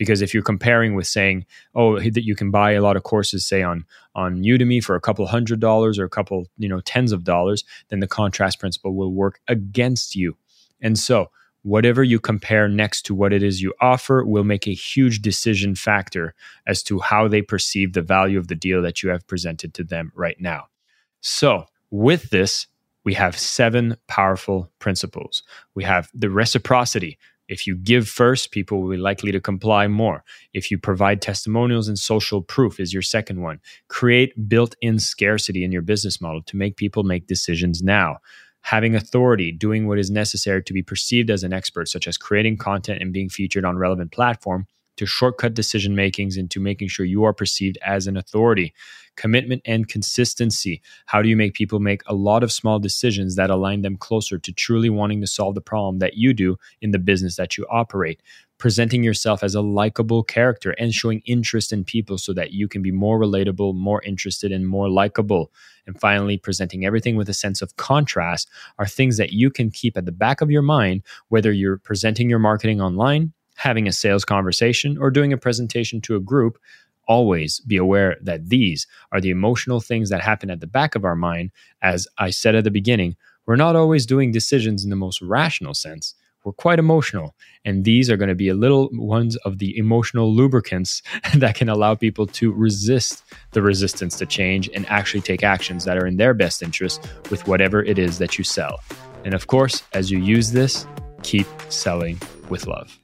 because 0.00 0.22
if 0.22 0.32
you're 0.32 0.42
comparing 0.42 0.94
with 0.94 1.06
saying 1.06 1.44
oh 1.74 2.00
that 2.00 2.24
you 2.24 2.34
can 2.34 2.50
buy 2.50 2.72
a 2.72 2.80
lot 2.80 2.96
of 2.96 3.02
courses 3.02 3.46
say 3.46 3.62
on 3.62 3.84
on 4.14 4.42
udemy 4.42 4.82
for 4.82 4.96
a 4.96 5.00
couple 5.00 5.26
hundred 5.26 5.60
dollars 5.60 5.98
or 5.98 6.04
a 6.04 6.08
couple 6.08 6.46
you 6.56 6.68
know 6.68 6.80
tens 6.80 7.12
of 7.12 7.22
dollars 7.22 7.64
then 7.90 8.00
the 8.00 8.08
contrast 8.08 8.58
principle 8.58 8.94
will 8.96 9.12
work 9.12 9.40
against 9.46 10.16
you. 10.16 10.36
And 10.80 10.98
so 10.98 11.30
whatever 11.62 12.02
you 12.02 12.18
compare 12.18 12.66
next 12.66 13.02
to 13.02 13.14
what 13.14 13.34
it 13.34 13.42
is 13.42 13.60
you 13.60 13.74
offer 13.82 14.24
will 14.24 14.44
make 14.44 14.66
a 14.66 14.72
huge 14.72 15.20
decision 15.20 15.74
factor 15.74 16.34
as 16.66 16.82
to 16.84 16.98
how 16.98 17.28
they 17.28 17.42
perceive 17.42 17.92
the 17.92 18.00
value 18.00 18.38
of 18.38 18.48
the 18.48 18.54
deal 18.54 18.80
that 18.80 19.02
you 19.02 19.10
have 19.10 19.26
presented 19.26 19.74
to 19.74 19.84
them 19.84 20.10
right 20.14 20.40
now. 20.40 20.68
So 21.20 21.66
with 21.90 22.30
this 22.30 22.66
we 23.04 23.14
have 23.14 23.38
seven 23.38 23.96
powerful 24.08 24.70
principles. 24.78 25.42
We 25.74 25.84
have 25.84 26.10
the 26.14 26.30
reciprocity, 26.30 27.18
if 27.50 27.66
you 27.66 27.76
give 27.76 28.08
first, 28.08 28.52
people 28.52 28.80
will 28.80 28.90
be 28.90 28.96
likely 28.96 29.32
to 29.32 29.40
comply 29.40 29.88
more. 29.88 30.22
If 30.54 30.70
you 30.70 30.78
provide 30.78 31.20
testimonials 31.20 31.88
and 31.88 31.98
social 31.98 32.40
proof, 32.40 32.78
is 32.78 32.92
your 32.92 33.02
second 33.02 33.42
one. 33.42 33.60
Create 33.88 34.48
built 34.48 34.76
in 34.80 35.00
scarcity 35.00 35.64
in 35.64 35.72
your 35.72 35.82
business 35.82 36.20
model 36.20 36.42
to 36.44 36.56
make 36.56 36.76
people 36.76 37.02
make 37.02 37.26
decisions 37.26 37.82
now. 37.82 38.18
Having 38.62 38.94
authority, 38.94 39.50
doing 39.50 39.88
what 39.88 39.98
is 39.98 40.12
necessary 40.12 40.62
to 40.62 40.72
be 40.72 40.82
perceived 40.82 41.28
as 41.28 41.42
an 41.42 41.52
expert, 41.52 41.88
such 41.88 42.06
as 42.06 42.16
creating 42.16 42.56
content 42.56 43.02
and 43.02 43.12
being 43.12 43.28
featured 43.28 43.64
on 43.64 43.76
relevant 43.76 44.12
platform, 44.12 44.66
to 44.96 45.06
shortcut 45.06 45.54
decision 45.54 45.94
makings 45.94 46.36
into 46.36 46.60
making 46.60 46.88
sure 46.88 47.06
you 47.06 47.24
are 47.24 47.32
perceived 47.32 47.78
as 47.84 48.06
an 48.06 48.16
authority. 48.16 48.74
Commitment 49.16 49.62
and 49.64 49.88
consistency. 49.88 50.80
How 51.06 51.20
do 51.22 51.28
you 51.28 51.36
make 51.36 51.54
people 51.54 51.80
make 51.80 52.02
a 52.06 52.14
lot 52.14 52.42
of 52.42 52.52
small 52.52 52.78
decisions 52.78 53.36
that 53.36 53.50
align 53.50 53.82
them 53.82 53.96
closer 53.96 54.38
to 54.38 54.52
truly 54.52 54.88
wanting 54.88 55.20
to 55.20 55.26
solve 55.26 55.54
the 55.54 55.60
problem 55.60 55.98
that 55.98 56.14
you 56.14 56.32
do 56.32 56.56
in 56.80 56.90
the 56.90 56.98
business 56.98 57.36
that 57.36 57.56
you 57.58 57.66
operate? 57.70 58.22
Presenting 58.58 59.02
yourself 59.02 59.42
as 59.42 59.54
a 59.54 59.62
likable 59.62 60.22
character 60.22 60.72
and 60.72 60.92
showing 60.92 61.22
interest 61.24 61.72
in 61.72 61.82
people 61.82 62.18
so 62.18 62.32
that 62.34 62.52
you 62.52 62.68
can 62.68 62.82
be 62.82 62.92
more 62.92 63.18
relatable, 63.18 63.74
more 63.74 64.02
interested, 64.02 64.52
and 64.52 64.68
more 64.68 64.88
likable. 64.90 65.50
And 65.86 65.98
finally, 65.98 66.36
presenting 66.36 66.84
everything 66.84 67.16
with 67.16 67.28
a 67.28 67.34
sense 67.34 67.62
of 67.62 67.76
contrast 67.76 68.50
are 68.78 68.86
things 68.86 69.16
that 69.16 69.32
you 69.32 69.50
can 69.50 69.70
keep 69.70 69.96
at 69.96 70.04
the 70.04 70.12
back 70.12 70.40
of 70.40 70.50
your 70.50 70.62
mind, 70.62 71.02
whether 71.28 71.52
you're 71.52 71.78
presenting 71.78 72.28
your 72.28 72.38
marketing 72.38 72.80
online, 72.80 73.32
having 73.60 73.86
a 73.86 73.92
sales 73.92 74.24
conversation, 74.24 74.96
or 74.96 75.10
doing 75.10 75.34
a 75.34 75.36
presentation 75.36 76.00
to 76.00 76.16
a 76.16 76.20
group, 76.20 76.58
always 77.06 77.60
be 77.60 77.76
aware 77.76 78.16
that 78.22 78.48
these 78.48 78.86
are 79.12 79.20
the 79.20 79.28
emotional 79.28 79.80
things 79.80 80.08
that 80.08 80.22
happen 80.22 80.50
at 80.50 80.60
the 80.60 80.66
back 80.66 80.94
of 80.94 81.04
our 81.04 81.14
mind. 81.14 81.50
As 81.82 82.08
I 82.16 82.30
said 82.30 82.54
at 82.54 82.64
the 82.64 82.70
beginning, 82.70 83.16
we're 83.44 83.56
not 83.56 83.76
always 83.76 84.06
doing 84.06 84.32
decisions 84.32 84.82
in 84.82 84.88
the 84.88 84.96
most 84.96 85.20
rational 85.20 85.74
sense. 85.74 86.14
We're 86.42 86.52
quite 86.52 86.78
emotional. 86.78 87.34
And 87.66 87.84
these 87.84 88.08
are 88.08 88.16
going 88.16 88.30
to 88.30 88.34
be 88.34 88.48
a 88.48 88.54
little 88.54 88.88
ones 88.92 89.36
of 89.38 89.58
the 89.58 89.76
emotional 89.76 90.32
lubricants 90.32 91.02
that 91.34 91.54
can 91.54 91.68
allow 91.68 91.94
people 91.94 92.26
to 92.28 92.52
resist 92.52 93.22
the 93.50 93.60
resistance 93.60 94.16
to 94.16 94.24
change 94.24 94.70
and 94.74 94.86
actually 94.86 95.20
take 95.20 95.42
actions 95.42 95.84
that 95.84 95.98
are 95.98 96.06
in 96.06 96.16
their 96.16 96.32
best 96.32 96.62
interest 96.62 97.06
with 97.30 97.46
whatever 97.46 97.82
it 97.82 97.98
is 97.98 98.16
that 98.18 98.38
you 98.38 98.44
sell. 98.44 98.80
And 99.26 99.34
of 99.34 99.48
course, 99.48 99.82
as 99.92 100.10
you 100.10 100.18
use 100.18 100.52
this, 100.52 100.86
keep 101.22 101.46
selling 101.68 102.18
with 102.48 102.66
love. 102.66 102.98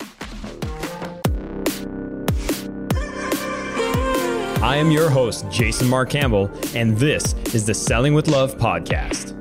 I 4.67 4.79
am 4.79 4.91
your 4.91 5.09
host, 5.09 5.49
Jason 5.49 5.89
Marc 5.89 6.11
Campbell, 6.11 6.51
and 6.75 6.99
this 6.99 7.37
is 7.55 7.67
the 7.67 7.73
Selling 7.73 8.15
with 8.15 8.27
Love 8.27 8.59
podcast. 8.59 9.33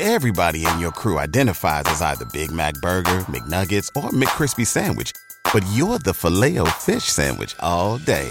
Everybody 0.00 0.66
in 0.66 0.80
your 0.80 0.90
crew 0.90 1.20
identifies 1.20 1.84
as 1.86 2.02
either 2.02 2.24
Big 2.32 2.50
Mac 2.50 2.74
Burger, 2.82 3.20
McNuggets, 3.30 3.88
or 3.94 4.10
McCrispy 4.10 4.66
Sandwich 4.66 5.12
but 5.52 5.64
you're 5.72 5.98
the 5.98 6.14
Filet-O-Fish 6.14 7.04
Sandwich 7.04 7.54
all 7.60 7.98
day. 7.98 8.30